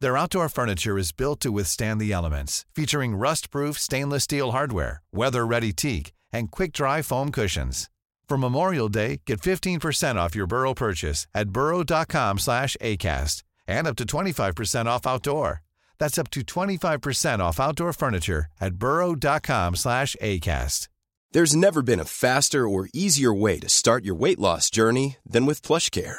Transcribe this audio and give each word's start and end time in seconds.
Their 0.00 0.16
outdoor 0.16 0.48
furniture 0.48 0.98
is 0.98 1.12
built 1.12 1.40
to 1.40 1.50
withstand 1.50 2.00
the 2.00 2.12
elements, 2.12 2.66
featuring 2.74 3.16
rust-proof 3.16 3.78
stainless 3.78 4.24
steel 4.24 4.52
hardware, 4.52 5.02
weather-ready 5.12 5.72
teak, 5.72 6.12
and 6.32 6.50
quick-dry 6.50 7.02
foam 7.02 7.30
cushions. 7.30 7.88
For 8.28 8.36
Memorial 8.36 8.88
Day, 8.88 9.22
get 9.24 9.40
15% 9.40 10.16
off 10.16 10.34
your 10.34 10.46
Burrow 10.46 10.74
purchase 10.74 11.26
at 11.34 11.50
burrow.com 11.50 12.38
slash 12.38 12.76
ACAST 12.80 13.42
and 13.66 13.86
up 13.86 13.96
to 13.96 14.04
25% 14.04 14.86
off 14.86 15.06
outdoor. 15.06 15.62
That's 15.98 16.18
up 16.18 16.30
to 16.30 16.40
25% 16.40 17.38
off 17.38 17.58
outdoor 17.58 17.92
furniture 17.94 18.46
at 18.60 18.74
burrow.com 18.74 19.76
slash 19.76 20.14
ACAST. 20.20 20.88
There's 21.32 21.56
never 21.56 21.82
been 21.82 22.00
a 22.00 22.04
faster 22.04 22.68
or 22.68 22.88
easier 22.92 23.32
way 23.32 23.58
to 23.60 23.68
start 23.68 24.04
your 24.04 24.14
weight 24.14 24.38
loss 24.38 24.70
journey 24.70 25.16
than 25.26 25.46
with 25.46 25.62
PlushCare. 25.62 26.18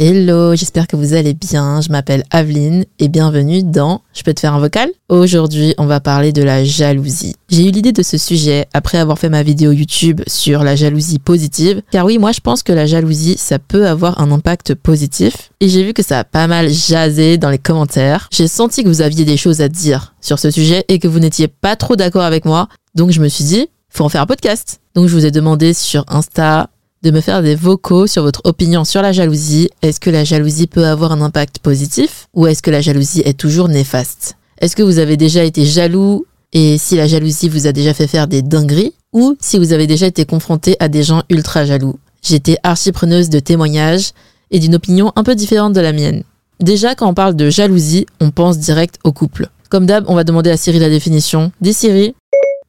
Hello, 0.00 0.54
j'espère 0.54 0.86
que 0.86 0.94
vous 0.94 1.14
allez 1.14 1.34
bien. 1.34 1.80
Je 1.80 1.88
m'appelle 1.90 2.22
Aveline 2.30 2.84
et 3.00 3.08
bienvenue 3.08 3.64
dans 3.64 4.02
Je 4.14 4.22
peux 4.22 4.32
te 4.32 4.38
faire 4.38 4.54
un 4.54 4.60
vocal 4.60 4.88
Aujourd'hui, 5.08 5.74
on 5.76 5.86
va 5.86 5.98
parler 5.98 6.30
de 6.30 6.44
la 6.44 6.62
jalousie. 6.62 7.34
J'ai 7.48 7.66
eu 7.66 7.72
l'idée 7.72 7.90
de 7.90 8.04
ce 8.04 8.16
sujet 8.16 8.68
après 8.72 8.98
avoir 8.98 9.18
fait 9.18 9.28
ma 9.28 9.42
vidéo 9.42 9.72
YouTube 9.72 10.20
sur 10.28 10.62
la 10.62 10.76
jalousie 10.76 11.18
positive. 11.18 11.82
Car 11.90 12.06
oui, 12.06 12.18
moi 12.18 12.30
je 12.30 12.38
pense 12.38 12.62
que 12.62 12.72
la 12.72 12.86
jalousie, 12.86 13.36
ça 13.38 13.58
peut 13.58 13.88
avoir 13.88 14.20
un 14.20 14.30
impact 14.30 14.76
positif. 14.76 15.50
Et 15.58 15.68
j'ai 15.68 15.82
vu 15.82 15.94
que 15.94 16.04
ça 16.04 16.20
a 16.20 16.24
pas 16.24 16.46
mal 16.46 16.70
jasé 16.70 17.36
dans 17.36 17.50
les 17.50 17.58
commentaires. 17.58 18.28
J'ai 18.30 18.46
senti 18.46 18.84
que 18.84 18.88
vous 18.88 19.02
aviez 19.02 19.24
des 19.24 19.36
choses 19.36 19.60
à 19.60 19.68
dire 19.68 20.14
sur 20.20 20.38
ce 20.38 20.52
sujet 20.52 20.84
et 20.86 21.00
que 21.00 21.08
vous 21.08 21.18
n'étiez 21.18 21.48
pas 21.48 21.74
trop 21.74 21.96
d'accord 21.96 22.22
avec 22.22 22.44
moi. 22.44 22.68
Donc 22.94 23.10
je 23.10 23.20
me 23.20 23.26
suis 23.26 23.42
dit, 23.42 23.66
faut 23.88 24.04
en 24.04 24.08
faire 24.08 24.22
un 24.22 24.26
podcast. 24.26 24.78
Donc 24.94 25.08
je 25.08 25.14
vous 25.16 25.26
ai 25.26 25.32
demandé 25.32 25.74
sur 25.74 26.04
Insta, 26.06 26.70
de 27.02 27.10
me 27.10 27.20
faire 27.20 27.42
des 27.42 27.54
vocaux 27.54 28.06
sur 28.06 28.22
votre 28.22 28.40
opinion 28.44 28.84
sur 28.84 29.02
la 29.02 29.12
jalousie. 29.12 29.70
Est-ce 29.82 30.00
que 30.00 30.10
la 30.10 30.24
jalousie 30.24 30.66
peut 30.66 30.86
avoir 30.86 31.12
un 31.12 31.20
impact 31.20 31.58
positif 31.60 32.28
ou 32.34 32.46
est-ce 32.46 32.62
que 32.62 32.70
la 32.70 32.80
jalousie 32.80 33.22
est 33.24 33.38
toujours 33.38 33.68
néfaste? 33.68 34.36
Est-ce 34.60 34.74
que 34.74 34.82
vous 34.82 34.98
avez 34.98 35.16
déjà 35.16 35.44
été 35.44 35.64
jaloux 35.64 36.26
et 36.52 36.78
si 36.78 36.96
la 36.96 37.06
jalousie 37.06 37.48
vous 37.48 37.66
a 37.66 37.72
déjà 37.72 37.94
fait 37.94 38.06
faire 38.06 38.26
des 38.26 38.42
dingueries 38.42 38.94
ou 39.12 39.36
si 39.40 39.58
vous 39.58 39.72
avez 39.72 39.86
déjà 39.86 40.06
été 40.06 40.24
confronté 40.24 40.76
à 40.80 40.88
des 40.88 41.02
gens 41.02 41.22
ultra 41.30 41.64
jaloux? 41.64 41.98
J'étais 42.22 42.56
archi 42.62 42.90
preneuse 42.90 43.30
de 43.30 43.38
témoignages 43.38 44.10
et 44.50 44.58
d'une 44.58 44.74
opinion 44.74 45.12
un 45.14 45.22
peu 45.22 45.34
différente 45.34 45.72
de 45.72 45.80
la 45.80 45.92
mienne. 45.92 46.24
Déjà, 46.60 46.96
quand 46.96 47.08
on 47.08 47.14
parle 47.14 47.36
de 47.36 47.50
jalousie, 47.50 48.06
on 48.20 48.30
pense 48.30 48.58
direct 48.58 48.96
au 49.04 49.12
couple. 49.12 49.48
Comme 49.68 49.86
d'hab, 49.86 50.04
on 50.08 50.14
va 50.14 50.24
demander 50.24 50.50
à 50.50 50.56
Siri 50.56 50.78
la 50.78 50.88
définition. 50.88 51.52
Dis 51.60 51.74
Siri, 51.74 52.14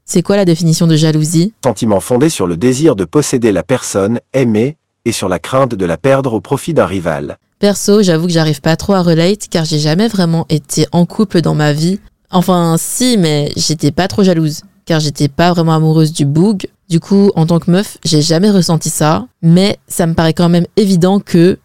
c'est 0.10 0.24
quoi 0.24 0.38
la 0.38 0.46
définition 0.46 0.88
de 0.88 0.96
jalousie? 0.96 1.54
Sentiment 1.64 2.00
fondé 2.00 2.30
sur 2.30 2.48
le 2.48 2.58
désir 2.58 2.96
de 2.96 3.06
posséder 3.06 3.52
la 3.52 3.62
personne 3.62 4.20
aimée 4.34 4.76
et 5.06 5.12
sur 5.12 5.30
la 5.30 5.38
crainte 5.38 5.76
de 5.76 5.86
la 5.86 5.98
perdre 5.98 6.34
au 6.34 6.42
profit 6.42 6.74
d'un 6.74 6.88
rival. 6.88 7.38
Perso, 7.60 8.02
j'avoue 8.02 8.26
que 8.26 8.34
j'arrive 8.34 8.60
pas 8.60 8.76
trop 8.76 8.94
à 8.94 9.04
relate 9.04 9.48
car 9.50 9.66
j'ai 9.66 9.78
jamais 9.78 10.08
vraiment 10.08 10.48
été 10.50 10.88
en 10.94 11.06
couple 11.06 11.42
dans 11.42 11.54
ma 11.54 11.74
vie. 11.74 12.00
Enfin, 12.32 12.76
si, 12.80 13.18
mais 13.20 13.52
j'étais 13.56 13.92
pas 13.92 14.08
trop 14.08 14.24
jalouse 14.24 14.64
car 14.86 15.00
j'étais 15.00 15.28
pas 15.28 15.54
vraiment 15.54 15.76
amoureuse 15.76 16.12
du 16.12 16.26
boug. 16.26 16.66
Du 16.90 17.00
coup, 17.00 17.30
en 17.36 17.46
tant 17.46 17.60
que 17.60 17.70
meuf, 17.70 18.00
j'ai 18.04 18.24
jamais 18.24 18.50
ressenti 18.50 18.90
ça, 18.90 19.28
mais 19.44 19.78
ça 19.88 20.08
me 20.08 20.16
paraît 20.16 20.34
quand 20.34 20.50
même 20.50 20.66
évident 20.76 21.20
que 21.20 21.60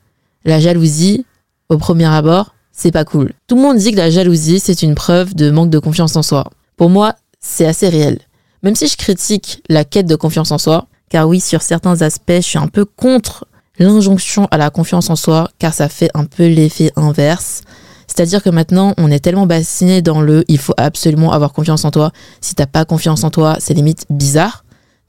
la 0.45 0.61
jalousie, 0.61 1.25
au 1.71 1.79
premier 1.79 2.05
abord, 2.05 2.55
c'est 2.73 2.93
pas 2.93 3.07
cool. 3.07 3.33
Tout 3.47 3.57
le 3.57 3.63
monde 3.63 3.79
dit 3.79 3.93
que 3.93 3.97
la 3.97 4.11
jalousie, 4.11 4.61
c'est 4.61 4.83
une 4.83 4.95
preuve 4.95 5.35
de 5.35 5.51
manque 5.51 5.71
de 5.71 5.79
confiance 5.79 6.15
en 6.17 6.23
soi. 6.23 6.51
Pour 6.77 6.91
moi, 6.91 7.15
c'est 7.41 7.65
assez 7.65 7.89
réel. 7.89 8.19
Même 8.65 8.75
si 8.75 8.87
je 8.89 8.97
critique 8.97 9.63
la 9.69 9.85
quête 9.85 10.07
de 10.07 10.17
confiance 10.17 10.51
en 10.51 10.57
soi, 10.57 10.87
car 11.11 11.29
oui, 11.29 11.39
sur 11.39 11.61
certains 11.61 12.01
aspects, 12.01 12.33
je 12.37 12.41
suis 12.41 12.59
un 12.59 12.67
peu 12.67 12.87
contre 12.87 13.47
l'injonction 13.79 14.49
à 14.51 14.57
la 14.57 14.71
confiance 14.71 15.11
en 15.11 15.17
soi, 15.17 15.51
car 15.59 15.75
ça 15.75 15.91
fait 15.91 16.11
un 16.15 16.25
peu 16.25 16.47
l'effet 16.47 16.91
inverse. 16.97 17.61
C'est-à-dire 18.07 18.43
que 18.43 18.49
maintenant, 18.49 18.95
on 18.97 19.11
est 19.11 19.21
tellement 19.21 19.47
bassiné 19.47 20.01
dans 20.01 20.23
le 20.23 20.45
il 20.49 20.57
faut 20.57 20.73
absolument 20.79 21.33
avoir 21.33 21.53
confiance 21.53 21.85
en 21.85 21.91
toi. 21.91 22.11
Si 22.41 22.55
t'as 22.55 22.67
pas 22.67 22.87
confiance 22.87 23.23
en 23.23 23.31
toi, 23.31 23.57
c'est 23.61 23.75
limite 23.75 24.07
bizarre. 24.09 24.65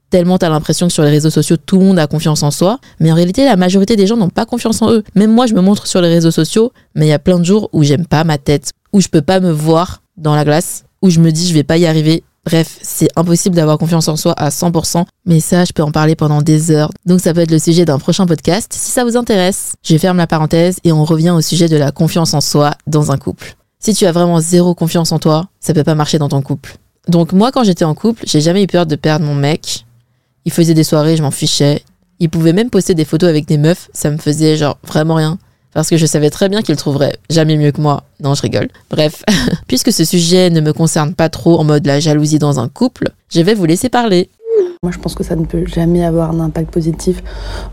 Tellement 0.09 0.37
t'as 0.37 0.49
l'impression 0.49 0.87
que 0.87 0.93
sur 0.93 1.03
les 1.03 1.09
réseaux 1.09 1.29
sociaux, 1.29 1.55
tout 1.55 1.79
le 1.79 1.85
monde 1.85 1.99
a 1.99 2.07
confiance 2.07 2.43
en 2.43 2.51
soi. 2.51 2.79
Mais 2.99 3.09
en 3.09 3.15
réalité, 3.15 3.45
la 3.45 3.55
majorité 3.55 3.95
des 3.95 4.05
gens 4.05 4.17
n'ont 4.17 4.29
pas 4.29 4.45
confiance 4.45 4.81
en 4.81 4.91
eux. 4.91 5.03
Même 5.15 5.31
moi, 5.31 5.45
je 5.45 5.53
me 5.53 5.61
montre 5.61 5.87
sur 5.87 6.01
les 6.01 6.09
réseaux 6.09 6.31
sociaux, 6.31 6.73
mais 6.93 7.05
il 7.05 7.09
y 7.09 7.13
a 7.13 7.19
plein 7.19 7.39
de 7.39 7.45
jours 7.45 7.69
où 7.71 7.83
j'aime 7.83 8.05
pas 8.05 8.25
ma 8.25 8.37
tête, 8.37 8.71
où 8.91 8.99
je 8.99 9.07
peux 9.07 9.21
pas 9.21 9.39
me 9.39 9.51
voir 9.51 10.01
dans 10.17 10.35
la 10.35 10.43
glace, 10.43 10.83
où 11.01 11.09
je 11.09 11.21
me 11.21 11.31
dis 11.31 11.47
je 11.47 11.53
vais 11.53 11.63
pas 11.63 11.77
y 11.77 11.85
arriver, 11.85 12.23
Bref, 12.45 12.77
c'est 12.83 13.09
impossible 13.15 13.55
d'avoir 13.55 13.79
confiance 13.79 14.07
en 14.07 14.15
soi 14.15 14.33
à 14.33 14.49
100%, 14.49 15.03
mais 15.25 15.39
ça, 15.39 15.65
je 15.65 15.73
peux 15.73 15.81
en 15.81 15.91
parler 15.91 16.15
pendant 16.15 16.43
des 16.43 16.69
heures. 16.69 16.91
Donc 17.05 17.19
ça 17.19 17.33
peut 17.33 17.41
être 17.41 17.51
le 17.51 17.57
sujet 17.57 17.85
d'un 17.85 17.97
prochain 17.97 18.27
podcast 18.27 18.71
si 18.71 18.91
ça 18.91 19.03
vous 19.03 19.17
intéresse. 19.17 19.73
Je 19.83 19.97
ferme 19.97 20.17
la 20.17 20.27
parenthèse 20.27 20.77
et 20.83 20.91
on 20.91 21.03
revient 21.05 21.31
au 21.31 21.41
sujet 21.41 21.67
de 21.67 21.77
la 21.77 21.91
confiance 21.91 22.35
en 22.35 22.41
soi 22.41 22.75
dans 22.85 23.11
un 23.11 23.17
couple. 23.17 23.55
Si 23.79 23.93
tu 23.95 24.05
as 24.05 24.11
vraiment 24.11 24.39
zéro 24.39 24.75
confiance 24.75 25.11
en 25.11 25.17
toi, 25.17 25.47
ça 25.59 25.73
peut 25.73 25.83
pas 25.83 25.95
marcher 25.95 26.19
dans 26.19 26.29
ton 26.29 26.41
couple. 26.43 26.77
Donc 27.07 27.33
moi, 27.33 27.51
quand 27.51 27.63
j'étais 27.63 27.85
en 27.85 27.95
couple, 27.95 28.23
j'ai 28.27 28.41
jamais 28.41 28.63
eu 28.63 28.67
peur 28.67 28.85
de 28.85 28.95
perdre 28.95 29.25
mon 29.25 29.35
mec. 29.35 29.85
Il 30.45 30.51
faisait 30.51 30.73
des 30.75 30.83
soirées, 30.83 31.17
je 31.17 31.23
m'en 31.23 31.31
fichais. 31.31 31.83
Il 32.19 32.29
pouvait 32.29 32.53
même 32.53 32.69
poster 32.69 32.93
des 32.93 33.05
photos 33.05 33.29
avec 33.29 33.47
des 33.47 33.57
meufs, 33.57 33.89
ça 33.93 34.11
me 34.11 34.17
faisait 34.17 34.55
genre 34.55 34.77
vraiment 34.83 35.15
rien 35.15 35.37
parce 35.75 35.89
que 35.89 35.97
je 35.97 36.05
savais 36.05 36.29
très 36.29 36.47
bien 36.47 36.61
qu'il 36.61 36.75
trouverait 36.77 37.17
jamais 37.29 37.57
mieux 37.57 37.71
que 37.71 37.81
moi. 37.81 38.03
Non, 38.21 38.33
je 38.33 38.41
rigole. 38.41 38.69
Bref, 38.89 39.23
puisque 39.67 39.91
ce 39.91 40.05
sujet 40.05 40.49
ne 40.49 40.61
me 40.61 40.71
concerne 40.71 41.13
pas 41.13 41.27
trop 41.27 41.59
en 41.59 41.65
mode 41.65 41.85
la 41.85 41.99
jalousie 41.99 42.39
dans 42.39 42.61
un 42.61 42.69
couple, 42.69 43.09
je 43.29 43.41
vais 43.41 43.53
vous 43.53 43.65
laisser 43.65 43.89
parler. 43.89 44.29
Moi, 44.83 44.91
je 44.91 44.99
pense 44.99 45.15
que 45.15 45.23
ça 45.23 45.35
ne 45.35 45.45
peut 45.45 45.65
jamais 45.65 46.03
avoir 46.03 46.31
un 46.31 46.39
impact 46.39 46.71
positif. 46.71 47.23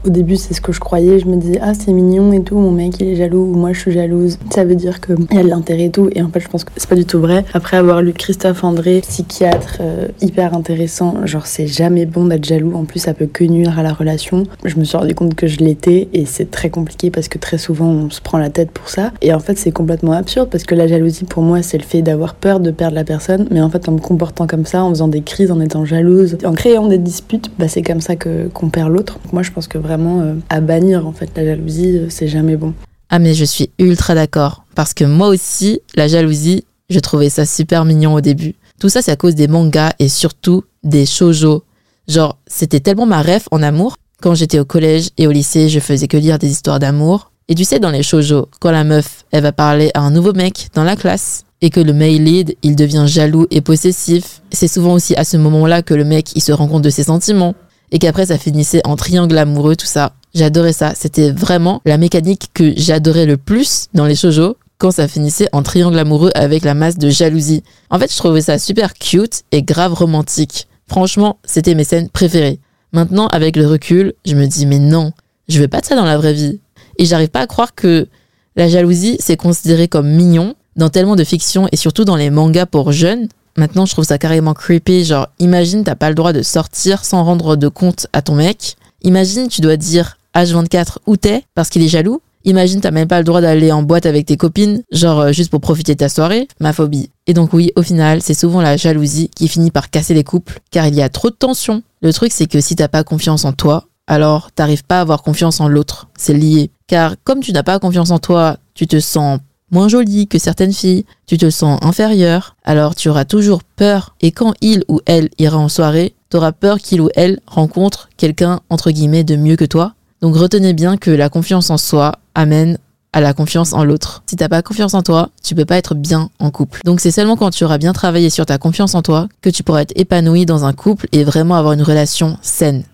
Au 0.07 0.11
début, 0.11 0.37
c'est 0.37 0.55
ce 0.55 0.61
que 0.61 0.73
je 0.73 0.81
croyais. 0.81 1.19
Je 1.19 1.27
me 1.27 1.37
disais, 1.37 1.59
ah, 1.63 1.75
c'est 1.75 1.93
mignon 1.93 2.33
et 2.33 2.43
tout, 2.43 2.57
mon 2.57 2.71
mec, 2.71 2.95
il 3.01 3.09
est 3.09 3.17
jaloux, 3.17 3.45
ou 3.45 3.55
moi, 3.55 3.73
je 3.73 3.81
suis 3.81 3.93
jalouse. 3.93 4.39
Ça 4.51 4.65
veut 4.65 4.75
dire 4.75 5.01
qu'il 5.01 5.17
y 5.31 5.39
a 5.39 5.43
de 5.43 5.49
l'intérêt 5.49 5.85
et 5.85 5.91
tout. 5.91 6.09
Et 6.15 6.23
en 6.23 6.29
fait, 6.29 6.41
je 6.41 6.49
pense 6.49 6.65
que 6.65 6.71
c'est 6.77 6.89
pas 6.89 6.97
du 6.97 7.05
tout 7.05 7.21
vrai. 7.21 7.45
Après 7.55 7.77
avoir 7.77 8.03
lu 8.03 8.13
Christophe 8.13 8.65
André, 8.65 9.01
psychiatre 9.03 9.79
euh, 9.81 10.09
hyper 10.21 10.55
intéressant, 10.55 11.27
genre, 11.27 11.47
c'est 11.47 11.67
jamais 11.67 12.07
bon 12.07 12.27
d'être 12.27 12.45
jaloux. 12.45 12.75
En 12.75 12.85
plus, 12.85 13.01
ça 13.01 13.15
peut 13.15 13.27
que 13.27 13.45
nuire 13.45 13.79
à 13.79 13.83
la 13.83 13.93
relation. 13.93 14.45
Je 14.65 14.77
me 14.77 14.85
suis 14.85 14.97
rendu 14.97 15.15
compte 15.15 15.35
que 15.35 15.47
je 15.47 15.59
l'étais 15.59 16.09
et 16.13 16.25
c'est 16.25 16.51
très 16.51 16.71
compliqué 16.71 17.11
parce 17.11 17.29
que 17.29 17.39
très 17.39 17.59
souvent, 17.59 17.87
on 17.87 18.11
se 18.11 18.21
prend 18.21 18.39
la 18.39 18.51
tête 18.51 18.71
pour 18.71 18.89
ça. 18.89 19.13
Et 19.21 19.35
en 19.35 19.41
fait, 19.41 19.59
c'est 19.59 19.73
complètement 19.73 20.13
absurde 20.13 20.49
parce 20.51 20.65
que 20.65 20.75
la 20.75 20.87
jalousie, 20.87 21.25
pour 21.25 21.43
moi, 21.43 21.63
c'est 21.63 21.79
le 21.79 21.85
fait 21.85 22.03
d'avoir 22.03 22.35
peur 22.35 22.61
de 22.61 22.71
perdre 22.71 22.95
la 22.95 23.05
personne. 23.05 23.47
Mais 23.51 23.61
en 23.61 23.69
fait, 23.69 23.89
en 23.89 23.93
me 23.93 23.99
comportant 23.99 24.47
comme 24.47 24.65
ça, 24.65 24.83
en 24.83 24.91
faisant 24.91 25.09
des 25.09 25.23
crises, 25.23 25.51
en 25.51 25.61
étant 25.61 25.85
jalouse, 25.85 26.39
en 26.45 26.53
créant 26.53 26.87
des 26.89 26.92
dispute, 26.97 27.51
bah, 27.59 27.69
c'est 27.69 27.83
comme 27.83 28.01
ça 28.01 28.17
que 28.17 28.49
qu'on 28.49 28.71
perd 28.71 28.91
l'autre. 28.91 29.19
Moi, 29.33 29.43
je 29.43 29.51
pense 29.51 29.69
que 29.69 29.79
vraiment 29.79 30.21
euh, 30.21 30.35
à 30.49 30.61
bannir 30.61 31.07
en 31.07 31.13
fait 31.13 31.31
la 31.37 31.45
jalousie, 31.45 31.99
euh, 31.99 32.07
c'est 32.09 32.29
jamais 32.29 32.57
bon. 32.57 32.75
Ah 33.11 33.19
mais 33.19 33.35
je 33.35 33.45
suis 33.45 33.71
ultra 33.79 34.15
d'accord 34.15 34.65
parce 34.75 34.95
que 34.95 35.05
moi 35.05 35.29
aussi 35.29 35.81
la 35.95 36.09
jalousie, 36.09 36.65
je 36.89 36.99
trouvais 36.99 37.29
ça 37.29 37.45
super 37.45 37.85
mignon 37.85 38.15
au 38.15 38.21
début. 38.21 38.55
Tout 38.81 38.89
ça 38.89 39.03
c'est 39.03 39.11
à 39.11 39.17
cause 39.17 39.35
des 39.35 39.49
mangas 39.49 39.93
et 39.99 40.09
surtout 40.09 40.65
des 40.83 41.07
shoujo. 41.07 41.65
Genre, 42.09 42.39
c'était 42.47 42.81
tellement 42.81 43.07
ma 43.07 43.23
rêve 43.23 43.45
en 43.51 43.63
amour. 43.63 43.97
Quand 44.21 44.35
j'étais 44.35 44.59
au 44.59 44.65
collège 44.65 45.11
et 45.19 45.27
au 45.27 45.31
lycée, 45.31 45.69
je 45.69 45.81
faisais 45.81 46.09
que 46.09 46.17
lire 46.17 46.39
des 46.39 46.51
histoires 46.51 46.79
d'amour. 46.79 47.33
Et 47.49 47.55
tu 47.55 47.65
sais, 47.65 47.81
dans 47.81 47.91
les 47.91 48.03
shoujo, 48.03 48.49
quand 48.61 48.71
la 48.71 48.85
meuf, 48.85 49.25
elle 49.31 49.43
va 49.43 49.53
parler 49.53 49.91
à 49.95 50.01
un 50.01 50.11
nouveau 50.11 50.33
mec 50.33 50.69
dans 50.75 50.85
la 50.85 50.97
classe, 50.97 51.45
et 51.63 51.71
que 51.71 51.81
le 51.81 51.93
male 51.95 52.23
lead, 52.23 52.57
il 52.63 52.77
devient 52.77 53.05
jaloux 53.07 53.47
et 53.51 53.61
possessif. 53.61 54.43
C'est 54.51 54.69
souvent 54.69 54.93
aussi 54.95 55.15
à 55.15 55.25
ce 55.25 55.37
moment-là 55.37 55.83
que 55.83 55.95
le 55.95 56.05
mec, 56.05 56.33
il 56.35 56.43
se 56.43 56.53
rend 56.53 56.67
compte 56.67 56.83
de 56.83 56.91
ses 56.91 57.05
sentiments. 57.05 57.55
et 57.95 57.99
qu'après 57.99 58.27
ça 58.27 58.39
finissait 58.39 58.81
en 58.85 58.97
triangle 58.97 59.37
amoureux, 59.37 59.77
tout 59.77 59.87
ça. 59.87 60.15
J'adorais 60.35 60.73
ça. 60.73 60.95
C'était 60.97 61.31
vraiment 61.31 61.83
la 61.85 61.99
mécanique 61.99 62.49
que 62.55 62.73
j'adorais 62.75 63.27
le 63.27 63.37
plus 63.37 63.89
dans 63.93 64.07
les 64.07 64.15
shoujo 64.15 64.57
quand 64.79 64.91
ça 64.91 65.07
finissait 65.07 65.49
en 65.53 65.63
triangle 65.63 65.99
amoureux 65.99 66.31
avec 66.35 66.65
la 66.65 66.73
masse 66.73 66.97
de 66.97 67.11
jalousie. 67.11 67.63
En 67.91 67.99
fait, 67.99 68.11
je 68.11 68.17
trouvais 68.17 68.41
ça 68.41 68.59
super 68.59 68.95
cute 68.95 69.43
et 69.53 69.63
grave 69.63 69.93
romantique. 69.93 70.69
Franchement, 70.89 71.39
c'était 71.45 71.75
mes 71.75 71.85
scènes 71.85 72.09
préférées. 72.09 72.61
Maintenant, 72.93 73.27
avec 73.27 73.57
le 73.57 73.67
recul, 73.67 74.15
je 74.25 74.35
me 74.35 74.47
dis 74.47 74.65
mais 74.65 74.79
non, 74.79 75.13
je 75.49 75.61
veux 75.61 75.69
pas 75.69 75.83
de 75.83 75.87
ça 75.87 75.95
dans 75.95 76.07
la 76.07 76.17
vraie 76.17 76.33
vie. 76.33 76.61
Et 76.99 77.05
j'arrive 77.05 77.29
pas 77.29 77.41
à 77.41 77.47
croire 77.47 77.75
que 77.75 78.09
la 78.57 78.69
jalousie, 78.69 79.19
c'est 79.21 79.37
considéré 79.37 79.87
comme 79.87 80.09
mignon 80.09 80.55
dans 80.77 80.89
tellement 80.89 81.17
de 81.17 81.25
fiction 81.25 81.69
et 81.73 81.77
surtout 81.77 82.05
dans 82.05 82.17
les 82.17 82.31
mangas 82.31 82.67
pour 82.67 82.93
jeunes. 82.93 83.29
Maintenant, 83.57 83.87
je 83.87 83.93
trouve 83.93 84.05
ça 84.05 84.19
carrément 84.19 84.55
creepy. 84.55 85.05
Genre, 85.05 85.29
imagine, 85.39 85.85
t'as 85.85 85.95
pas 85.95 86.09
le 86.09 86.15
droit 86.15 86.33
de 86.33 86.43
sortir 86.43 87.05
sans 87.05 87.25
rendre 87.25 87.57
de 87.57 87.69
compte 87.69 88.07
à 88.13 88.23
ton 88.23 88.35
mec. 88.35 88.77
Imagine, 89.03 89.49
tu 89.49 89.61
dois 89.61 89.77
dire 89.77 90.17
H24 90.35 90.99
où 91.07 91.17
t'es 91.17 91.45
parce 91.55 91.69
qu'il 91.69 91.83
est 91.83 91.89
jaloux. 91.89 92.23
Imagine, 92.45 92.81
t'as 92.81 92.91
même 92.91 93.07
pas 93.07 93.19
le 93.19 93.25
droit 93.25 93.41
d'aller 93.41 93.71
en 93.71 93.83
boîte 93.83 94.07
avec 94.07 94.27
tes 94.27 94.37
copines, 94.37 94.83
genre 94.91 95.21
euh, 95.21 95.33
juste 95.33 95.51
pour 95.51 95.61
profiter 95.61 95.95
de 95.95 95.99
ta 95.99 96.09
soirée. 96.09 96.49
Ma 96.59 96.73
phobie. 96.73 97.11
Et 97.29 97.35
donc 97.35 97.53
oui, 97.53 97.71
au 97.77 97.83
final, 97.83 98.21
c'est 98.21 98.35
souvent 98.35 98.61
la 98.61 98.77
jalousie 98.77 99.31
qui 99.35 99.47
finit 99.47 99.71
par 99.71 99.91
casser 99.91 100.13
les 100.13 100.25
couples, 100.25 100.59
car 100.73 100.89
il 100.89 100.95
y 100.95 101.03
a 101.03 101.09
trop 101.09 101.31
de 101.31 101.37
tension. 101.37 101.83
Le 102.01 102.13
truc, 102.13 102.33
c'est 102.33 102.49
que 102.49 102.61
si 102.61 102.75
t'as 102.75 102.89
pas 102.89 103.05
confiance 103.05 103.45
en 103.45 103.53
toi, 103.53 103.87
alors 104.09 104.51
t'arrives 104.51 104.85
pas 104.85 104.99
à 104.99 105.03
avoir 105.03 105.23
confiance 105.23 105.61
en 105.61 105.69
l'autre. 105.69 106.09
C'est 106.19 106.35
lié. 106.35 106.71
Car 106.89 107.15
comme 107.23 107.41
tu 107.41 107.53
n'as 107.53 107.63
pas 107.63 107.79
confiance 107.79 108.11
en 108.11 108.19
toi, 108.19 108.57
tu 108.75 108.89
te 108.89 108.99
sens 108.99 109.39
moins 109.73 109.89
jolie 109.89 110.29
que 110.29 110.39
certaines 110.39 110.73
filles, 110.73 111.05
tu 111.27 111.39
te 111.39 111.51
sens 111.51 111.81
inférieure, 111.83 112.55
alors 112.65 112.95
tu 112.95 113.09
auras 113.09 113.25
toujours 113.25 113.65
peur. 113.65 114.15
Et 114.21 114.31
quand 114.31 114.55
il 114.61 114.85
ou 114.87 115.01
elle 115.07 115.31
ira 115.39 115.59
en 115.59 115.69
soirée, 115.69 116.15
tu 116.31 116.37
auras 116.37 116.53
peur 116.53 116.79
qu'il 116.79 117.01
ou 117.01 117.09
elle 117.17 117.41
rencontre 117.47 118.09
quelqu'un 118.17 118.61
entre 118.71 118.91
guillemets 118.91 119.25
de 119.25 119.35
mieux 119.35 119.57
que 119.57 119.65
toi. 119.65 119.95
Donc 120.21 120.37
retenez 120.37 120.75
bien 120.75 120.97
que 120.97 121.11
la 121.11 121.29
confiance 121.29 121.71
en 121.71 121.79
soi 121.79 122.13
amène 122.35 122.79
à 123.13 123.21
la 123.21 123.35
confiance 123.35 123.73
en 123.73 123.85
l'autre. 123.85 124.23
Si 124.27 124.37
t'as 124.37 124.49
pas 124.49 124.63
confiance 124.63 124.95
en 124.95 125.03
toi, 125.03 125.31
tu 125.43 125.55
peux 125.55 125.65
pas 125.65 125.77
être 125.77 125.95
bien 125.95 126.31
en 126.39 126.51
couple. 126.51 126.81
Donc 126.85 127.01
c'est 127.01 127.11
seulement 127.11 127.37
quand 127.37 127.51
tu 127.51 127.65
auras 127.65 127.79
bien 127.79 127.93
travaillé 127.93 128.31
sur 128.31 128.47
ta 128.47 128.59
confiance 128.59 128.95
en 128.95 129.03
toi 129.03 129.29
que 129.43 129.51
tu 129.51 129.63
pourras 129.63 129.83
être 129.83 129.93
épanoui 129.97 130.47
dans 130.47 130.65
un 130.65 130.73
couple 130.73 131.09
et 131.13 131.25
vraiment 131.25 131.57
avoir 131.57 131.75
une 131.75 131.83
relation 131.83 132.39
saine. 132.41 132.85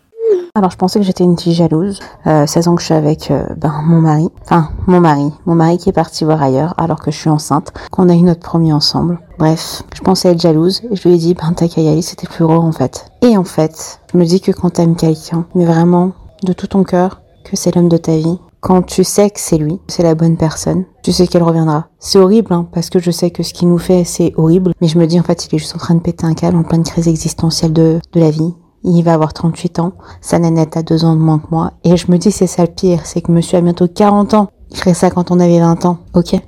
Alors 0.58 0.72
je 0.72 0.76
pensais 0.76 0.98
que 0.98 1.06
j'étais 1.06 1.22
une 1.22 1.38
fille 1.38 1.54
jalouse, 1.54 2.00
euh, 2.26 2.44
16 2.44 2.66
ans 2.66 2.74
que 2.74 2.80
je 2.80 2.86
suis 2.86 2.94
avec 2.94 3.30
euh, 3.30 3.44
ben, 3.56 3.72
mon 3.84 4.00
mari, 4.00 4.28
enfin 4.42 4.70
mon 4.88 4.98
mari, 4.98 5.30
mon 5.46 5.54
mari 5.54 5.78
qui 5.78 5.88
est 5.88 5.92
parti 5.92 6.24
voir 6.24 6.42
ailleurs 6.42 6.74
alors 6.78 6.98
que 6.98 7.12
je 7.12 7.16
suis 7.16 7.30
enceinte, 7.30 7.72
qu'on 7.92 8.08
a 8.08 8.14
eu 8.14 8.22
notre 8.22 8.40
premier 8.40 8.72
ensemble. 8.72 9.20
Bref, 9.38 9.84
je 9.94 10.00
pensais 10.00 10.32
être 10.32 10.40
jalouse 10.40 10.82
et 10.90 10.96
je 10.96 11.06
lui 11.06 11.14
ai 11.14 11.18
dit 11.18 11.34
ben 11.34 11.52
t'as 11.54 11.68
qu'à 11.68 11.80
y 11.80 11.86
aller, 11.86 12.02
c'était 12.02 12.26
plus 12.26 12.44
gros 12.44 12.60
en 12.60 12.72
fait. 12.72 13.06
Et 13.22 13.36
en 13.36 13.44
fait, 13.44 14.00
je 14.12 14.18
me 14.18 14.24
dis 14.24 14.40
que 14.40 14.50
quand 14.50 14.70
t'aimes 14.70 14.96
quelqu'un, 14.96 15.46
mais 15.54 15.64
vraiment 15.64 16.10
de 16.42 16.52
tout 16.52 16.66
ton 16.66 16.82
cœur, 16.82 17.20
que 17.44 17.54
c'est 17.54 17.72
l'homme 17.76 17.88
de 17.88 17.96
ta 17.96 18.16
vie, 18.16 18.40
quand 18.58 18.82
tu 18.82 19.04
sais 19.04 19.30
que 19.30 19.38
c'est 19.38 19.58
lui, 19.58 19.78
c'est 19.86 20.02
la 20.02 20.16
bonne 20.16 20.36
personne, 20.36 20.86
tu 21.04 21.12
sais 21.12 21.28
qu'elle 21.28 21.44
reviendra. 21.44 21.86
C'est 22.00 22.18
horrible, 22.18 22.52
hein, 22.52 22.66
parce 22.72 22.90
que 22.90 22.98
je 22.98 23.12
sais 23.12 23.30
que 23.30 23.44
ce 23.44 23.54
qu'il 23.54 23.68
nous 23.68 23.78
fait, 23.78 24.02
c'est 24.02 24.32
horrible. 24.36 24.72
Mais 24.80 24.88
je 24.88 24.98
me 24.98 25.06
dis, 25.06 25.20
en 25.20 25.22
fait, 25.22 25.46
il 25.46 25.54
est 25.54 25.58
juste 25.58 25.76
en 25.76 25.78
train 25.78 25.94
de 25.94 26.00
péter 26.00 26.26
un 26.26 26.34
câble 26.34 26.56
en 26.56 26.64
pleine 26.64 26.82
crise 26.82 27.06
existentielle 27.06 27.72
de, 27.72 28.00
de 28.12 28.20
la 28.20 28.32
vie. 28.32 28.52
Il 28.84 29.02
va 29.02 29.14
avoir 29.14 29.32
38 29.32 29.78
ans, 29.80 29.92
sa 30.20 30.38
nénette 30.38 30.76
a 30.76 30.82
deux 30.82 31.04
ans 31.04 31.14
de 31.14 31.20
moins 31.20 31.38
que 31.38 31.48
moi. 31.50 31.72
Et 31.84 31.96
je 31.96 32.10
me 32.10 32.18
dis, 32.18 32.30
c'est 32.30 32.46
ça 32.46 32.62
le 32.62 32.70
pire, 32.70 33.00
c'est 33.04 33.20
que 33.20 33.32
monsieur 33.32 33.58
a 33.58 33.60
bientôt 33.60 33.88
40 33.88 34.34
ans. 34.34 34.48
Il 34.70 34.76
ferait 34.76 34.94
ça 34.94 35.10
quand 35.10 35.30
on 35.30 35.40
avait 35.40 35.60
20 35.60 35.84
ans, 35.86 35.98
ok? 36.14 36.40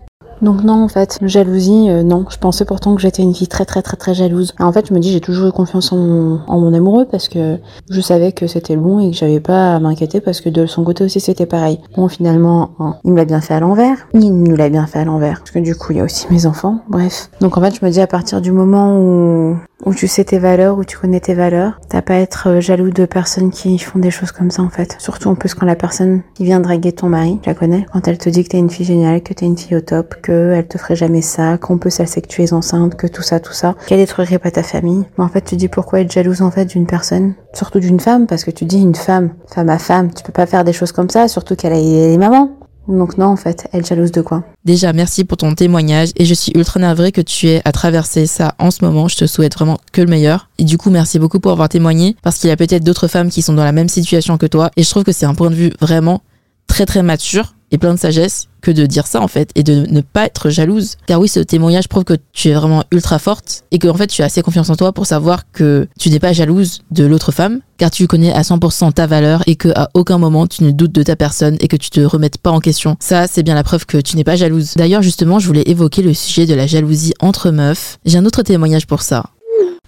Donc 0.42 0.64
non, 0.64 0.82
en 0.82 0.88
fait, 0.88 1.18
jalousie, 1.22 1.90
euh, 1.90 2.02
non. 2.02 2.24
Je 2.30 2.38
pensais 2.38 2.64
pourtant 2.64 2.94
que 2.94 3.02
j'étais 3.02 3.22
une 3.22 3.34
fille 3.34 3.48
très 3.48 3.64
très 3.64 3.82
très 3.82 3.96
très 3.96 4.14
jalouse. 4.14 4.54
Et 4.58 4.62
en 4.62 4.72
fait, 4.72 4.88
je 4.88 4.94
me 4.94 4.98
dis, 4.98 5.12
j'ai 5.12 5.20
toujours 5.20 5.48
eu 5.48 5.52
confiance 5.52 5.92
en 5.92 5.96
mon, 5.98 6.72
amoureux 6.72 7.06
parce 7.10 7.28
que 7.28 7.58
je 7.90 8.00
savais 8.00 8.32
que 8.32 8.46
c'était 8.46 8.76
bon 8.76 9.00
et 9.00 9.10
que 9.10 9.16
j'avais 9.16 9.40
pas 9.40 9.74
à 9.74 9.80
m'inquiéter 9.80 10.20
parce 10.20 10.40
que 10.40 10.48
de 10.48 10.66
son 10.66 10.84
côté 10.84 11.04
aussi 11.04 11.20
c'était 11.20 11.46
pareil. 11.46 11.80
Bon, 11.96 12.08
finalement, 12.08 12.70
hein, 12.78 12.96
il 13.04 13.12
me 13.12 13.16
l'a 13.16 13.24
bien 13.24 13.40
fait 13.40 13.54
à 13.54 13.60
l'envers. 13.60 14.08
Il 14.14 14.32
nous 14.32 14.56
l'a 14.56 14.70
bien 14.70 14.86
fait 14.86 15.00
à 15.00 15.04
l'envers. 15.04 15.40
Parce 15.40 15.50
que 15.50 15.58
du 15.58 15.74
coup, 15.74 15.92
il 15.92 15.98
y 15.98 16.00
a 16.00 16.04
aussi 16.04 16.26
mes 16.30 16.46
enfants. 16.46 16.78
Bref. 16.88 17.30
Donc 17.40 17.58
en 17.58 17.60
fait, 17.60 17.74
je 17.78 17.84
me 17.84 17.90
dis 17.90 18.00
à 18.00 18.06
partir 18.06 18.40
du 18.40 18.52
moment 18.52 18.98
où 18.98 19.56
où 19.84 19.94
tu 19.94 20.08
sais 20.08 20.24
tes 20.24 20.38
valeurs, 20.38 20.78
où 20.78 20.84
tu 20.84 20.98
connais 20.98 21.20
tes 21.20 21.34
valeurs. 21.34 21.80
T'as 21.88 22.02
pas 22.02 22.14
à 22.14 22.18
être 22.18 22.48
euh, 22.48 22.60
jaloux 22.60 22.90
de 22.90 23.04
personnes 23.04 23.50
qui 23.50 23.78
font 23.78 23.98
des 23.98 24.10
choses 24.10 24.32
comme 24.32 24.50
ça 24.50 24.62
en 24.62 24.70
fait. 24.70 24.96
Surtout 24.98 25.28
en 25.28 25.34
plus 25.34 25.54
quand 25.54 25.66
la 25.66 25.76
personne 25.76 26.22
qui 26.34 26.44
vient 26.44 26.60
draguer 26.60 26.92
ton 26.92 27.08
mari, 27.08 27.38
je 27.42 27.50
la 27.50 27.54
connais, 27.54 27.86
quand 27.92 28.06
elle 28.08 28.18
te 28.18 28.28
dit 28.28 28.44
que 28.44 28.48
t'es 28.48 28.58
une 28.58 28.70
fille 28.70 28.86
géniale, 28.86 29.22
que 29.22 29.32
t'es 29.32 29.46
une 29.46 29.56
fille 29.56 29.76
au 29.76 29.80
top, 29.80 30.16
que 30.22 30.52
elle 30.52 30.66
te 30.66 30.78
ferait 30.78 30.96
jamais 30.96 31.22
ça, 31.22 31.58
qu'on 31.58 31.78
peut 31.78 31.90
ça 31.90 32.04
que 32.04 32.26
tu 32.26 32.42
es 32.42 32.52
enceinte, 32.52 32.96
que 32.96 33.06
tout 33.06 33.22
ça, 33.22 33.40
tout 33.40 33.52
ça, 33.52 33.74
qu'elle 33.86 33.98
détruirait 33.98 34.38
pas 34.38 34.50
ta 34.50 34.62
famille. 34.62 35.04
Mais 35.16 35.24
en 35.24 35.28
fait, 35.28 35.42
tu 35.42 35.56
dis 35.56 35.68
pourquoi 35.68 36.00
être 36.00 36.12
jalouse 36.12 36.42
en 36.42 36.50
fait 36.50 36.66
d'une 36.66 36.86
personne, 36.86 37.34
surtout 37.52 37.80
d'une 37.80 38.00
femme, 38.00 38.26
parce 38.26 38.44
que 38.44 38.50
tu 38.50 38.64
dis 38.64 38.80
une 38.80 38.94
femme, 38.94 39.30
femme 39.46 39.70
à 39.70 39.78
femme, 39.78 40.12
tu 40.12 40.22
peux 40.22 40.32
pas 40.32 40.46
faire 40.46 40.64
des 40.64 40.72
choses 40.72 40.92
comme 40.92 41.10
ça, 41.10 41.28
surtout 41.28 41.56
qu'elle 41.56 41.72
est 41.72 42.18
maman. 42.18 42.59
Donc 42.88 43.18
non, 43.18 43.26
en 43.26 43.36
fait, 43.36 43.68
elle 43.72 43.84
jalouse 43.84 44.10
de 44.10 44.20
quoi 44.20 44.44
Déjà, 44.64 44.92
merci 44.92 45.24
pour 45.24 45.36
ton 45.36 45.54
témoignage 45.54 46.10
et 46.16 46.24
je 46.24 46.34
suis 46.34 46.52
ultra 46.54 46.80
navrée 46.80 47.12
que 47.12 47.20
tu 47.20 47.46
aies 47.46 47.62
à 47.64 47.72
traverser 47.72 48.26
ça 48.26 48.54
en 48.58 48.70
ce 48.70 48.84
moment. 48.84 49.06
Je 49.06 49.16
te 49.16 49.26
souhaite 49.26 49.54
vraiment 49.54 49.78
que 49.92 50.00
le 50.00 50.08
meilleur. 50.08 50.48
Et 50.58 50.64
du 50.64 50.78
coup, 50.78 50.90
merci 50.90 51.18
beaucoup 51.18 51.40
pour 51.40 51.52
avoir 51.52 51.68
témoigné 51.68 52.16
parce 52.22 52.38
qu'il 52.38 52.48
y 52.48 52.52
a 52.52 52.56
peut-être 52.56 52.84
d'autres 52.84 53.08
femmes 53.08 53.30
qui 53.30 53.42
sont 53.42 53.52
dans 53.52 53.64
la 53.64 53.72
même 53.72 53.88
situation 53.88 54.38
que 54.38 54.46
toi 54.46 54.70
et 54.76 54.82
je 54.82 54.90
trouve 54.90 55.04
que 55.04 55.12
c'est 55.12 55.26
un 55.26 55.34
point 55.34 55.50
de 55.50 55.54
vue 55.54 55.72
vraiment 55.80 56.22
très 56.66 56.86
très 56.86 57.02
mature 57.02 57.54
et 57.70 57.78
plein 57.78 57.94
de 57.94 57.98
sagesse 57.98 58.48
que 58.60 58.70
de 58.70 58.86
dire 58.86 59.06
ça 59.06 59.20
en 59.20 59.28
fait 59.28 59.50
et 59.54 59.62
de 59.62 59.86
ne 59.90 60.00
pas 60.00 60.26
être 60.26 60.50
jalouse. 60.50 60.96
Car 61.06 61.20
oui, 61.20 61.28
ce 61.28 61.40
témoignage 61.40 61.88
prouve 61.88 62.04
que 62.04 62.16
tu 62.32 62.48
es 62.48 62.52
vraiment 62.52 62.84
ultra 62.92 63.18
forte 63.18 63.64
et 63.70 63.78
que 63.78 63.88
en 63.88 63.94
fait 63.94 64.08
tu 64.08 64.22
as 64.22 64.26
assez 64.26 64.42
confiance 64.42 64.70
en 64.70 64.76
toi 64.76 64.92
pour 64.92 65.06
savoir 65.06 65.50
que 65.52 65.88
tu 65.98 66.10
n'es 66.10 66.18
pas 66.18 66.32
jalouse 66.32 66.82
de 66.90 67.04
l'autre 67.04 67.32
femme 67.32 67.60
car 67.78 67.90
tu 67.90 68.06
connais 68.06 68.32
à 68.32 68.42
100% 68.42 68.92
ta 68.92 69.06
valeur 69.06 69.42
et 69.46 69.56
que 69.56 69.68
à 69.74 69.88
aucun 69.94 70.18
moment 70.18 70.46
tu 70.46 70.64
ne 70.64 70.70
doutes 70.70 70.92
de 70.92 71.02
ta 71.02 71.16
personne 71.16 71.56
et 71.60 71.68
que 71.68 71.76
tu 71.76 71.90
te 71.90 72.00
remettes 72.00 72.38
pas 72.38 72.50
en 72.50 72.60
question. 72.60 72.96
Ça, 73.00 73.26
c'est 73.26 73.42
bien 73.42 73.54
la 73.54 73.62
preuve 73.62 73.86
que 73.86 73.98
tu 73.98 74.16
n'es 74.16 74.24
pas 74.24 74.36
jalouse. 74.36 74.74
D'ailleurs, 74.76 75.02
justement, 75.02 75.38
je 75.38 75.46
voulais 75.46 75.62
évoquer 75.66 76.02
le 76.02 76.12
sujet 76.12 76.46
de 76.46 76.54
la 76.54 76.66
jalousie 76.66 77.14
entre 77.20 77.50
meufs. 77.50 77.98
J'ai 78.04 78.18
un 78.18 78.26
autre 78.26 78.42
témoignage 78.42 78.86
pour 78.86 79.00
ça. 79.00 79.24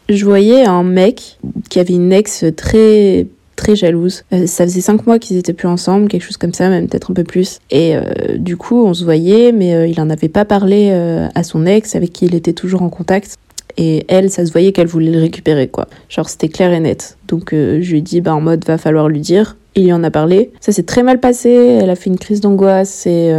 Je 0.09 0.25
voyais 0.25 0.65
un 0.65 0.83
mec 0.83 1.39
qui 1.69 1.81
avait 1.81 1.95
une 1.95 2.13
ex 2.13 2.45
très 2.57 3.27
très 3.63 3.77
jalouse. 3.77 4.25
Euh, 4.33 4.47
ça 4.47 4.65
faisait 4.65 4.81
cinq 4.81 5.07
mois 5.07 5.19
qu'ils 5.21 5.37
étaient 5.37 5.53
plus 5.53 5.69
ensemble, 5.69 6.09
quelque 6.09 6.25
chose 6.25 6.37
comme 6.37 6.53
ça, 6.53 6.69
même 6.69 6.89
peut-être 6.89 7.13
un 7.13 7.15
peu 7.15 7.23
plus. 7.23 7.61
Et 7.71 7.97
euh, 7.97 8.03
du 8.37 8.57
coup, 8.57 8.85
on 8.85 8.93
se 8.93 9.05
voyait, 9.05 9.53
mais 9.53 9.75
euh, 9.75 9.87
il 9.87 10.01
en 10.01 10.11
avait 10.11 10.29
pas 10.29 10.45
parlé 10.45 10.91
à 10.93 11.43
son 11.43 11.67
ex, 11.67 11.95
avec 11.95 12.13
qui 12.13 12.27
il 12.27 12.35
était 12.35 12.53
toujours 12.53 12.83
en 12.83 12.89
contact. 12.89 13.37
Et 13.79 14.05
elle, 14.09 14.31
ça 14.31 14.45
se 14.45 14.53
voyait 14.53 14.73
qu'elle 14.73 14.89
voulait 14.89 15.13
le 15.13 15.21
récupérer, 15.21 15.69
quoi. 15.69 15.87
Genre, 16.09 16.29
c'était 16.29 16.49
clair 16.49 16.73
et 16.73 16.81
net. 16.81 17.17
Donc, 17.29 17.51
je 17.53 17.91
lui 17.91 17.99
ai 17.99 18.01
dit, 18.03 18.21
bah, 18.21 18.35
en 18.35 18.41
mode, 18.41 18.65
va 18.67 18.77
falloir 18.77 19.09
lui 19.09 19.21
dire. 19.21 19.57
Il 19.75 19.85
y 19.85 19.93
en 19.93 20.05
a 20.05 20.11
parlé. 20.11 20.51
Ça 20.61 20.73
s'est 20.73 20.83
très 20.83 21.03
mal 21.03 21.21
passé. 21.21 21.51
Elle 21.51 21.89
a 21.89 21.95
fait 21.95 22.11
une 22.11 22.19
crise 22.19 22.41
d'angoisse 22.41 23.07
et 23.07 23.33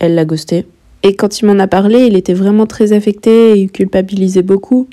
elle 0.00 0.14
l'a 0.14 0.24
ghosté. 0.24 0.66
Et 1.02 1.14
quand 1.14 1.40
il 1.40 1.46
m'en 1.46 1.58
a 1.60 1.68
parlé, 1.68 2.06
il 2.06 2.16
était 2.16 2.34
vraiment 2.34 2.66
très 2.66 2.92
affecté 2.92 3.52
et 3.52 3.60
il 3.60 3.70
culpabilisait 3.70 4.42
beaucoup. 4.42 4.88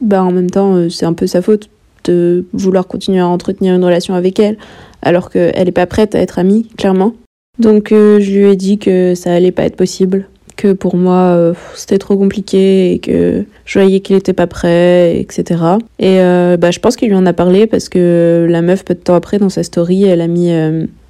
Bah, 0.00 0.24
en 0.24 0.32
même 0.32 0.50
temps, 0.50 0.88
c'est 0.90 1.06
un 1.06 1.14
peu 1.14 1.26
sa 1.28 1.42
faute 1.42 1.68
de 2.06 2.46
vouloir 2.52 2.86
continuer 2.86 3.20
à 3.20 3.26
entretenir 3.26 3.74
une 3.74 3.84
relation 3.84 4.14
avec 4.14 4.40
elle, 4.40 4.56
alors 5.02 5.30
qu'elle 5.30 5.64
n'est 5.64 5.72
pas 5.72 5.86
prête 5.86 6.14
à 6.14 6.20
être 6.20 6.38
amie, 6.38 6.68
clairement. 6.76 7.12
Donc 7.58 7.92
euh, 7.92 8.20
je 8.20 8.30
lui 8.32 8.50
ai 8.50 8.56
dit 8.56 8.78
que 8.78 9.14
ça 9.14 9.32
allait 9.32 9.52
pas 9.52 9.64
être 9.64 9.76
possible, 9.76 10.28
que 10.56 10.72
pour 10.72 10.96
moi 10.96 11.34
euh, 11.34 11.54
c'était 11.74 11.98
trop 11.98 12.16
compliqué 12.16 12.92
et 12.92 12.98
que 12.98 13.44
je 13.64 13.78
voyais 13.78 14.00
qu'il 14.00 14.16
était 14.16 14.34
pas 14.34 14.46
prêt, 14.46 15.18
etc. 15.18 15.62
Et 15.98 16.20
euh, 16.20 16.56
bah, 16.56 16.70
je 16.70 16.80
pense 16.80 16.96
qu'il 16.96 17.08
lui 17.08 17.16
en 17.16 17.26
a 17.26 17.32
parlé 17.32 17.66
parce 17.66 17.88
que 17.88 18.46
la 18.48 18.62
meuf, 18.62 18.84
peu 18.84 18.94
de 18.94 19.00
temps 19.00 19.14
après, 19.14 19.38
dans 19.38 19.48
sa 19.48 19.62
story, 19.62 20.04
elle 20.04 20.20
a 20.20 20.26
mis 20.26 20.50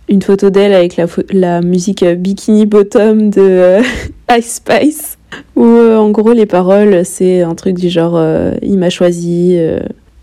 une 0.09 0.23
photo 0.23 0.50
d'elle 0.50 0.73
avec 0.73 0.97
la, 0.97 1.07
la 1.31 1.61
musique 1.62 2.05
Bikini 2.05 2.67
Bottom 2.67 3.31
de 3.31 3.79
Ice 4.38 4.55
Spice. 4.57 5.19
Où 5.57 5.65
en 5.65 6.11
gros 6.11 6.33
les 6.33 6.47
paroles 6.47 7.05
c'est 7.05 7.43
un 7.43 7.55
truc 7.57 7.75
du 7.76 7.91
genre 7.91 8.19
il 8.62 8.79
m'a 8.79 8.91
choisi, 8.91 9.59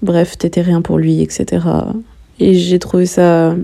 Bref, 0.03 0.37
t'étais 0.37 0.61
rien 0.61 0.81
pour 0.81 0.97
lui, 0.97 1.21
etc. 1.21 1.65
Et 2.39 2.55
j'ai 2.55 2.77
trouvé 2.77 3.05
ça 3.05 3.55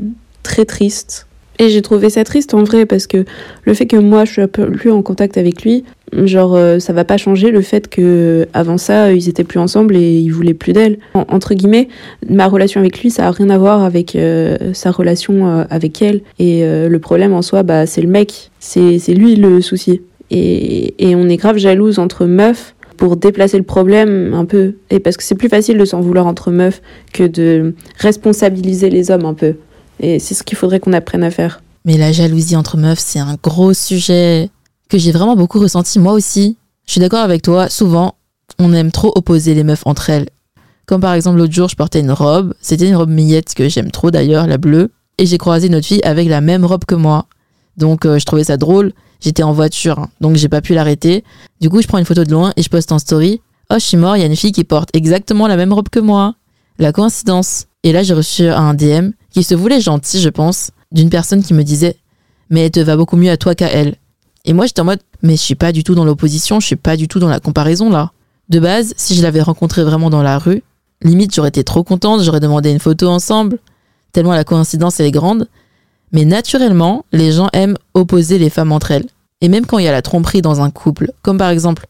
très 0.42 0.64
triste. 0.64 1.28
Et 1.62 1.68
j'ai 1.68 1.82
trouvé 1.82 2.10
ça 2.10 2.24
triste 2.24 2.54
en 2.54 2.64
vrai 2.64 2.86
parce 2.86 3.06
que 3.06 3.26
le 3.66 3.74
fait 3.74 3.86
que 3.86 3.98
moi 3.98 4.24
je 4.24 4.32
suis 4.32 4.48
plus 4.48 4.92
en 4.92 5.02
contact 5.02 5.38
avec 5.38 5.64
lui, 5.64 5.84
genre 6.14 6.56
euh, 6.56 6.80
ça 6.80 6.94
va 6.94 7.04
pas 7.04 7.18
changer 7.18 7.52
le 7.52 7.60
fait 7.60 7.90
que 7.90 8.48
avant 8.54 8.78
ça 8.78 9.12
ils 9.12 9.28
étaient 9.28 9.44
plus 9.44 9.60
ensemble 9.60 9.98
et 9.98 10.20
il 10.20 10.30
voulait 10.30 10.54
plus 10.54 10.72
d'elle. 10.72 11.00
entre 11.14 11.56
guillemets, 11.56 11.90
ma 12.30 12.48
relation 12.48 12.80
avec 12.80 13.02
lui 13.02 13.10
ça 13.10 13.28
a 13.28 13.32
rien 13.32 13.50
à 13.50 13.58
voir 13.58 13.84
avec 13.84 14.16
euh, 14.16 14.72
sa 14.72 14.92
relation 14.92 15.48
euh, 15.50 15.66
avec 15.70 16.02
elle. 16.02 16.22
Et 16.40 16.64
le 16.64 17.00
problème 17.00 17.34
en 17.34 17.42
soi, 17.42 17.64
bah 17.64 17.86
c'est 17.86 18.02
le 18.02 18.08
mec, 18.08 18.52
c'est 18.60 18.98
lui 19.10 19.36
le 19.36 19.60
souci. 19.60 20.00
Et, 20.32 20.94
et 21.10 21.16
on 21.16 21.28
est 21.28 21.38
grave 21.38 21.58
jalouse 21.58 22.00
entre 22.00 22.26
meufs 22.26 22.76
pour 23.00 23.16
déplacer 23.16 23.58
le 23.58 23.64
problème 23.64 24.34
un 24.34 24.44
peu. 24.44 24.76
Et 24.90 25.00
parce 25.00 25.16
que 25.16 25.24
c'est 25.24 25.36
plus 25.36 25.48
facile 25.48 25.78
de 25.78 25.86
s'en 25.86 26.02
vouloir 26.02 26.28
entre 26.28 26.52
meufs 26.52 26.82
que 27.14 27.24
de 27.24 27.74
responsabiliser 27.98 28.90
les 28.90 29.10
hommes 29.10 29.26
un 29.26 29.34
peu. 29.34 29.56
Et 30.02 30.20
c'est 30.20 30.34
ce 30.34 30.44
qu'il 30.44 30.58
faudrait 30.58 30.82
qu'on 30.82 30.92
apprenne 30.92 31.24
à 31.24 31.32
faire. 31.32 31.64
Mais 31.86 31.98
la 31.98 32.12
jalousie 32.12 32.58
entre 32.58 32.78
meufs, 32.78 33.00
c'est 33.00 33.20
un 33.20 33.38
gros 33.42 33.74
sujet 33.74 34.50
que 34.90 34.98
j'ai 34.98 35.14
vraiment 35.14 35.38
beaucoup 35.38 35.60
ressenti 35.60 35.98
moi 35.98 36.12
aussi. 36.12 36.58
Je 36.86 36.92
suis 36.92 37.02
d'accord 37.02 37.22
avec 37.22 37.42
toi, 37.42 37.70
souvent, 37.70 38.16
on 38.60 38.74
aime 38.74 38.92
trop 38.92 39.14
opposer 39.16 39.54
les 39.54 39.64
meufs 39.64 39.88
entre 39.88 40.10
elles. 40.10 40.28
Comme 40.86 41.00
par 41.00 41.14
exemple 41.14 41.38
l'autre 41.38 41.54
jour, 41.54 41.70
je 41.70 41.78
portais 41.78 42.02
une 42.02 42.12
robe. 42.12 42.54
C'était 42.60 42.90
une 42.90 42.98
robe 42.98 43.10
millette 43.10 43.54
que 43.54 43.70
j'aime 43.70 43.92
trop 43.92 44.12
d'ailleurs, 44.12 44.46
la 44.46 44.58
bleue. 44.58 44.92
Et 45.18 45.26
j'ai 45.26 45.38
croisé 45.38 45.68
une 45.68 45.76
autre 45.76 45.88
fille 45.88 46.02
avec 46.04 46.28
la 46.28 46.42
même 46.42 46.66
robe 46.66 46.84
que 46.84 46.96
moi. 46.96 47.28
Donc 47.78 48.06
euh, 48.06 48.20
je 48.20 48.26
trouvais 48.26 48.44
ça 48.44 48.58
drôle. 48.58 48.92
J'étais 49.22 49.44
en 49.44 49.52
voiture, 49.52 50.00
hein, 50.00 50.10
donc 50.22 50.36
j'ai 50.36 50.50
pas 50.50 50.62
pu 50.62 50.74
l'arrêter. 50.74 51.24
Du 51.60 51.70
coup, 51.70 51.82
je 51.82 51.88
prends 51.88 51.98
une 51.98 52.06
photo 52.06 52.24
de 52.24 52.32
loin 52.32 52.54
et 52.56 52.64
je 52.64 52.70
poste 52.70 52.92
en 52.92 53.00
story. 53.00 53.42
Oh, 53.70 53.76
je 53.76 53.86
suis 53.86 53.98
mort, 53.98 54.16
il 54.16 54.22
y 54.22 54.24
a 54.24 54.26
une 54.26 54.36
fille 54.36 54.52
qui 54.52 54.64
porte 54.64 54.90
exactement 54.94 55.48
la 55.48 55.58
même 55.58 55.74
robe 55.74 55.90
que 55.90 56.00
moi. 56.00 56.36
La 56.80 56.92
coïncidence. 56.94 57.66
Et 57.84 57.92
là, 57.92 58.04
j'ai 58.04 58.14
reçu 58.14 58.48
un 58.48 58.74
DM 58.74 59.12
qui 59.32 59.44
se 59.44 59.56
voulait 59.56 59.82
gentil, 59.82 60.22
je 60.22 60.30
pense, 60.30 60.72
d'une 60.92 61.10
personne 61.10 61.44
qui 61.44 61.54
me 61.54 61.64
disait 61.64 61.98
Mais 62.50 62.66
elle 62.66 62.72
te 62.72 62.80
va 62.80 62.96
beaucoup 62.96 63.18
mieux 63.18 63.30
à 63.30 63.38
toi 63.38 63.56
qu'à 63.56 63.68
elle. 63.72 63.96
Et 64.46 64.54
moi, 64.54 64.66
j'étais 64.66 64.82
en 64.82 64.86
mode 64.86 65.02
Mais 65.22 65.36
je 65.36 65.42
suis 65.42 65.56
pas 65.56 65.72
du 65.72 65.84
tout 65.84 65.96
dans 65.96 66.06
l'opposition, 66.06 66.60
je 66.60 66.66
suis 66.66 66.76
pas 66.76 66.98
du 66.98 67.08
tout 67.08 67.20
dans 67.20 67.28
la 67.28 67.40
comparaison 67.40 67.90
là. 67.90 68.12
De 68.48 68.60
base, 68.60 68.94
si 68.98 69.16
je 69.16 69.22
l'avais 69.22 69.42
rencontrée 69.42 69.84
vraiment 69.84 70.10
dans 70.10 70.24
la 70.24 70.40
rue, 70.40 70.64
limite, 71.04 71.36
j'aurais 71.36 71.50
été 71.50 71.64
trop 71.64 71.84
contente, 71.84 72.24
j'aurais 72.24 72.40
demandé 72.40 72.72
une 72.72 72.80
photo 72.80 73.08
ensemble, 73.08 73.60
tellement 74.12 74.34
la 74.34 74.44
coïncidence 74.44 75.00
elle 75.00 75.06
est 75.06 75.12
grande. 75.12 75.48
Mais 76.12 76.26
naturellement, 76.26 77.06
les 77.12 77.32
gens 77.32 77.50
aiment 77.54 77.78
opposer 77.94 78.38
les 78.38 78.50
femmes 78.50 78.72
entre 78.72 78.92
elles. 78.92 79.08
Et 79.42 79.50
même 79.50 79.66
quand 79.66 79.78
il 79.78 79.86
y 79.86 79.88
a 79.88 79.92
la 79.92 80.02
tromperie 80.02 80.42
dans 80.42 80.62
un 80.62 80.70
couple, 80.70 81.12
comme 81.22 81.38
par 81.38 81.50
exemple 81.50 81.86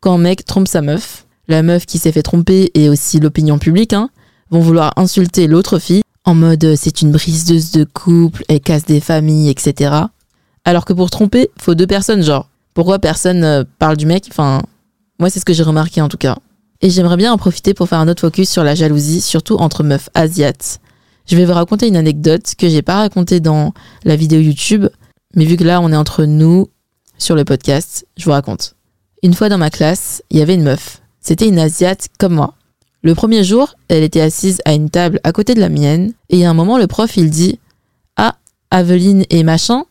quand 0.00 0.14
un 0.14 0.18
mec 0.18 0.44
trompe 0.44 0.68
sa 0.68 0.82
meuf, 0.82 1.26
la 1.48 1.62
meuf 1.62 1.86
qui 1.86 1.98
s'est 1.98 2.12
fait 2.12 2.22
tromper 2.22 2.70
et 2.74 2.88
aussi 2.88 3.20
l'opinion 3.20 3.58
publique, 3.58 3.92
hein, 3.92 4.10
vont 4.50 4.60
vouloir 4.60 4.92
insulter 4.96 5.46
l'autre 5.46 5.78
fille 5.78 6.02
en 6.24 6.34
mode 6.34 6.74
c'est 6.76 7.02
une 7.02 7.12
briseuse 7.12 7.70
de 7.70 7.84
couple, 7.84 8.44
elle 8.48 8.60
casse 8.60 8.86
des 8.86 9.00
familles, 9.00 9.50
etc. 9.50 9.94
Alors 10.64 10.84
que 10.84 10.92
pour 10.92 11.10
tromper, 11.10 11.50
faut 11.58 11.74
deux 11.74 11.86
personnes, 11.86 12.22
genre. 12.22 12.48
Pourquoi 12.72 12.98
personne 12.98 13.44
euh, 13.44 13.64
parle 13.78 13.96
du 13.96 14.06
mec? 14.06 14.26
Enfin, 14.30 14.62
moi 15.18 15.30
c'est 15.30 15.38
ce 15.38 15.44
que 15.44 15.52
j'ai 15.52 15.62
remarqué 15.62 16.00
en 16.00 16.08
tout 16.08 16.16
cas. 16.16 16.38
Et 16.80 16.90
j'aimerais 16.90 17.16
bien 17.16 17.32
en 17.32 17.38
profiter 17.38 17.72
pour 17.72 17.88
faire 17.88 17.98
un 17.98 18.08
autre 18.08 18.22
focus 18.22 18.50
sur 18.50 18.64
la 18.64 18.74
jalousie, 18.74 19.20
surtout 19.20 19.56
entre 19.56 19.84
meufs 19.84 20.08
asiates. 20.14 20.80
Je 21.26 21.36
vais 21.36 21.46
vous 21.46 21.54
raconter 21.54 21.88
une 21.88 21.96
anecdote 21.96 22.54
que 22.58 22.68
j'ai 22.68 22.82
pas 22.82 22.96
racontée 22.96 23.40
dans 23.40 23.72
la 24.04 24.14
vidéo 24.14 24.40
YouTube, 24.40 24.86
mais 25.34 25.46
vu 25.46 25.56
que 25.56 25.64
là 25.64 25.80
on 25.80 25.90
est 25.90 25.96
entre 25.96 26.24
nous 26.24 26.68
sur 27.16 27.34
le 27.34 27.44
podcast, 27.44 28.06
je 28.18 28.26
vous 28.26 28.32
raconte. 28.32 28.74
Une 29.22 29.32
fois 29.32 29.48
dans 29.48 29.56
ma 29.56 29.70
classe, 29.70 30.22
il 30.30 30.38
y 30.38 30.42
avait 30.42 30.54
une 30.54 30.64
meuf. 30.64 31.00
C'était 31.20 31.48
une 31.48 31.58
asiate 31.58 32.08
comme 32.18 32.34
moi. 32.34 32.54
Le 33.02 33.14
premier 33.14 33.42
jour, 33.42 33.74
elle 33.88 34.02
était 34.02 34.20
assise 34.20 34.60
à 34.66 34.74
une 34.74 34.90
table 34.90 35.20
à 35.24 35.32
côté 35.32 35.54
de 35.54 35.60
la 35.60 35.70
mienne, 35.70 36.12
et 36.28 36.44
à 36.44 36.50
un 36.50 36.54
moment, 36.54 36.76
le 36.76 36.86
prof, 36.86 37.16
il 37.16 37.30
dit 37.30 37.58
Ah, 38.16 38.36
Aveline 38.70 39.24
et 39.30 39.42
machin, 39.44 39.84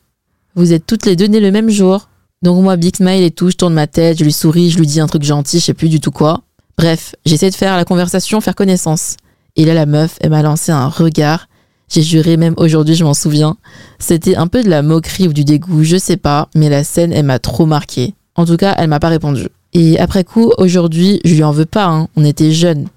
vous 0.56 0.74
êtes 0.74 0.86
toutes 0.86 1.06
les 1.06 1.16
deux 1.16 1.26
nées 1.26 1.40
le 1.40 1.52
même 1.52 1.70
jour. 1.70 2.10
Donc 2.44 2.62
moi, 2.62 2.76
big 2.76 2.96
smile 2.96 3.24
et 3.24 3.32
tout, 3.32 3.50
je 3.50 3.56
tourne 3.56 3.74
ma 3.74 3.88
tête, 3.88 4.20
je 4.20 4.24
lui 4.24 4.34
souris, 4.34 4.70
je 4.70 4.78
lui 4.78 4.86
dis 4.86 5.00
un 5.00 5.08
truc 5.08 5.24
gentil, 5.24 5.60
je 5.60 5.66
sais 5.66 5.74
plus 5.74 5.90
du 5.90 6.00
tout 6.00 6.12
quoi. 6.12 6.42
Bref, 6.78 7.16
j'essaie 7.26 7.50
de 7.50 7.56
faire 7.56 7.78
la 7.78 7.86
conversation, 7.86 8.42
faire 8.42 8.56
connaissance. 8.56 9.16
Et 9.56 9.66
là, 9.66 9.74
la 9.74 9.86
meuf, 9.86 10.18
elle 10.22 10.32
m'a 10.32 10.42
lancé 10.42 10.72
un 10.72 10.88
regard. 10.88 11.48
J'ai 11.90 12.02
juré, 12.02 12.38
même 12.38 12.56
aujourd'hui, 12.58 12.96
je 12.96 13.04
m'en 13.04 13.14
souviens. 13.14 13.56
C'était 14.00 14.36
un 14.36 14.48
peu 14.48 14.64
de 14.64 14.70
la 14.70 14.82
moquerie 14.82 15.28
ou 15.28 15.34
du 15.34 15.44
dégoût, 15.44 15.84
je 15.84 15.98
sais 15.98 16.18
pas, 16.18 16.50
mais 16.56 16.70
la 16.70 16.84
scène, 16.84 17.14
elle 17.14 17.26
m'a 17.26 17.40
trop 17.40 17.66
marqué. 17.66 18.16
En 18.36 18.46
tout 18.46 18.58
cas, 18.58 18.74
elle 18.78 18.90
m'a 18.90 19.00
pas 19.00 19.10
répondu. 19.10 19.48
Et 19.74 20.00
après 20.00 20.24
coup, 20.24 20.52
aujourd'hui, 20.58 21.20
je 21.24 21.36
lui 21.36 21.44
en 21.44 21.52
veux 21.52 21.66
pas, 21.66 21.86
hein. 21.86 22.08
on 22.16 22.26
était 22.26 22.52
jeunes. 22.52 22.88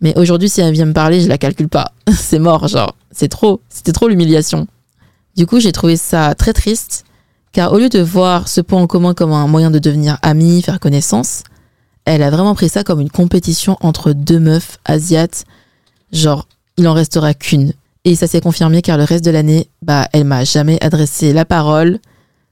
Mais 0.00 0.16
aujourd'hui, 0.18 0.48
si 0.48 0.60
elle 0.60 0.72
vient 0.72 0.84
me 0.84 0.92
parler, 0.92 1.20
je 1.20 1.28
la 1.28 1.38
calcule 1.38 1.68
pas. 1.68 1.92
c'est 2.14 2.38
mort, 2.38 2.68
genre. 2.68 2.94
C'est 3.10 3.28
trop. 3.28 3.60
C'était 3.70 3.92
trop 3.92 4.08
l'humiliation. 4.08 4.66
Du 5.36 5.46
coup, 5.46 5.60
j'ai 5.60 5.72
trouvé 5.72 5.96
ça 5.96 6.34
très 6.34 6.52
triste, 6.52 7.04
car 7.52 7.72
au 7.72 7.78
lieu 7.78 7.88
de 7.88 8.00
voir 8.00 8.48
ce 8.48 8.60
point 8.60 8.80
en 8.80 8.86
commun 8.86 9.14
comme 9.14 9.32
un 9.32 9.46
moyen 9.46 9.70
de 9.70 9.78
devenir 9.78 10.18
amie, 10.22 10.62
faire 10.62 10.80
connaissance, 10.80 11.42
elle 12.04 12.22
a 12.22 12.30
vraiment 12.30 12.54
pris 12.54 12.68
ça 12.68 12.84
comme 12.84 13.00
une 13.00 13.10
compétition 13.10 13.76
entre 13.80 14.12
deux 14.12 14.38
meufs 14.38 14.78
asiates. 14.84 15.44
Genre, 16.12 16.48
il 16.76 16.86
en 16.88 16.94
restera 16.94 17.34
qu'une. 17.34 17.72
Et 18.04 18.14
ça 18.14 18.26
s'est 18.26 18.40
confirmé 18.40 18.82
car 18.82 18.98
le 18.98 19.04
reste 19.04 19.24
de 19.24 19.30
l'année, 19.30 19.68
bah, 19.82 20.08
elle 20.12 20.24
m'a 20.24 20.44
jamais 20.44 20.82
adressé 20.82 21.32
la 21.32 21.44
parole, 21.44 21.98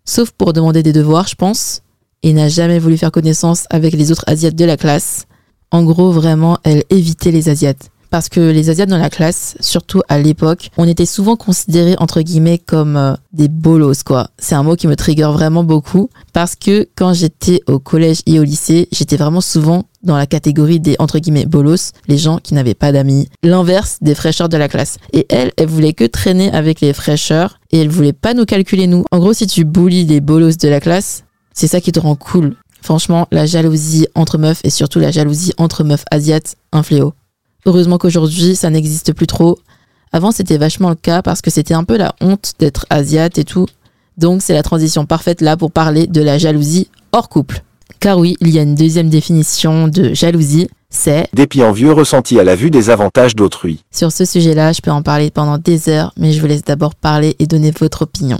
sauf 0.04 0.30
pour 0.32 0.52
demander 0.52 0.82
des 0.82 0.92
devoirs, 0.92 1.28
je 1.28 1.36
pense, 1.36 1.82
et 2.22 2.32
n'a 2.32 2.48
jamais 2.48 2.78
voulu 2.78 2.96
faire 2.96 3.12
connaissance 3.12 3.66
avec 3.70 3.94
les 3.94 4.10
autres 4.10 4.24
asiates 4.26 4.56
de 4.56 4.64
la 4.64 4.76
classe. 4.76 5.26
En 5.70 5.84
gros, 5.84 6.10
vraiment, 6.10 6.58
elle 6.64 6.82
évitait 6.90 7.30
les 7.30 7.48
asiates 7.48 7.90
parce 8.14 8.28
que 8.28 8.38
les 8.38 8.70
Asiates 8.70 8.88
dans 8.88 8.96
la 8.96 9.10
classe, 9.10 9.56
surtout 9.58 10.00
à 10.08 10.20
l'époque, 10.20 10.70
on 10.76 10.86
était 10.86 11.04
souvent 11.04 11.34
considérés 11.34 11.96
entre 11.98 12.20
guillemets 12.20 12.58
comme 12.58 12.96
euh, 12.96 13.14
des 13.32 13.48
bolos 13.48 14.04
quoi. 14.04 14.28
C'est 14.38 14.54
un 14.54 14.62
mot 14.62 14.76
qui 14.76 14.86
me 14.86 14.94
trigger 14.94 15.32
vraiment 15.32 15.64
beaucoup 15.64 16.10
parce 16.32 16.54
que 16.54 16.86
quand 16.94 17.12
j'étais 17.12 17.60
au 17.66 17.80
collège 17.80 18.20
et 18.26 18.38
au 18.38 18.44
lycée, 18.44 18.86
j'étais 18.92 19.16
vraiment 19.16 19.40
souvent 19.40 19.86
dans 20.04 20.16
la 20.16 20.28
catégorie 20.28 20.78
des 20.78 20.94
entre 21.00 21.18
guillemets 21.18 21.44
bolos, 21.44 21.90
les 22.06 22.16
gens 22.16 22.38
qui 22.38 22.54
n'avaient 22.54 22.74
pas 22.74 22.92
d'amis, 22.92 23.28
l'inverse 23.42 23.98
des 24.00 24.14
fraîcheurs 24.14 24.48
de 24.48 24.58
la 24.58 24.68
classe. 24.68 24.98
Et 25.12 25.26
elle, 25.28 25.50
elle 25.56 25.66
voulait 25.66 25.92
que 25.92 26.04
traîner 26.04 26.52
avec 26.52 26.80
les 26.80 26.92
fraîcheurs 26.92 27.58
et 27.72 27.80
elle 27.80 27.88
voulait 27.88 28.12
pas 28.12 28.32
nous 28.32 28.44
calculer 28.44 28.86
nous. 28.86 29.04
En 29.10 29.18
gros, 29.18 29.32
si 29.32 29.48
tu 29.48 29.64
bullies 29.64 30.04
les 30.04 30.20
bolos 30.20 30.56
de 30.56 30.68
la 30.68 30.78
classe, 30.78 31.24
c'est 31.52 31.66
ça 31.66 31.80
qui 31.80 31.90
te 31.90 31.98
rend 31.98 32.14
cool. 32.14 32.54
Franchement, 32.80 33.26
la 33.32 33.44
jalousie 33.44 34.06
entre 34.14 34.38
meufs 34.38 34.60
et 34.62 34.70
surtout 34.70 35.00
la 35.00 35.10
jalousie 35.10 35.52
entre 35.56 35.82
meufs 35.82 36.04
asiates, 36.12 36.54
un 36.70 36.84
fléau. 36.84 37.12
Heureusement 37.66 37.98
qu'aujourd'hui, 37.98 38.56
ça 38.56 38.70
n'existe 38.70 39.12
plus 39.12 39.26
trop. 39.26 39.58
Avant, 40.12 40.30
c'était 40.30 40.58
vachement 40.58 40.90
le 40.90 40.94
cas 40.94 41.22
parce 41.22 41.40
que 41.40 41.50
c'était 41.50 41.74
un 41.74 41.84
peu 41.84 41.96
la 41.96 42.14
honte 42.20 42.52
d'être 42.58 42.86
asiate 42.90 43.38
et 43.38 43.44
tout. 43.44 43.66
Donc, 44.16 44.42
c'est 44.42 44.54
la 44.54 44.62
transition 44.62 45.06
parfaite 45.06 45.40
là 45.40 45.56
pour 45.56 45.72
parler 45.72 46.06
de 46.06 46.22
la 46.22 46.38
jalousie 46.38 46.88
hors 47.12 47.28
couple. 47.28 47.62
Car 48.00 48.18
oui, 48.18 48.36
il 48.40 48.50
y 48.50 48.58
a 48.58 48.62
une 48.62 48.74
deuxième 48.74 49.08
définition 49.08 49.88
de 49.88 50.14
jalousie, 50.14 50.68
c'est 50.90 51.26
dépit 51.32 51.62
envieux 51.62 51.92
ressenti 51.92 52.38
à 52.38 52.44
la 52.44 52.54
vue 52.54 52.70
des 52.70 52.90
avantages 52.90 53.34
d'autrui. 53.34 53.82
Sur 53.90 54.12
ce 54.12 54.24
sujet-là, 54.24 54.72
je 54.72 54.80
peux 54.80 54.90
en 54.90 55.02
parler 55.02 55.30
pendant 55.30 55.58
des 55.58 55.88
heures, 55.88 56.12
mais 56.16 56.32
je 56.32 56.40
vous 56.40 56.46
laisse 56.46 56.64
d'abord 56.64 56.94
parler 56.94 57.34
et 57.38 57.46
donner 57.46 57.72
votre 57.72 58.02
opinion. 58.02 58.38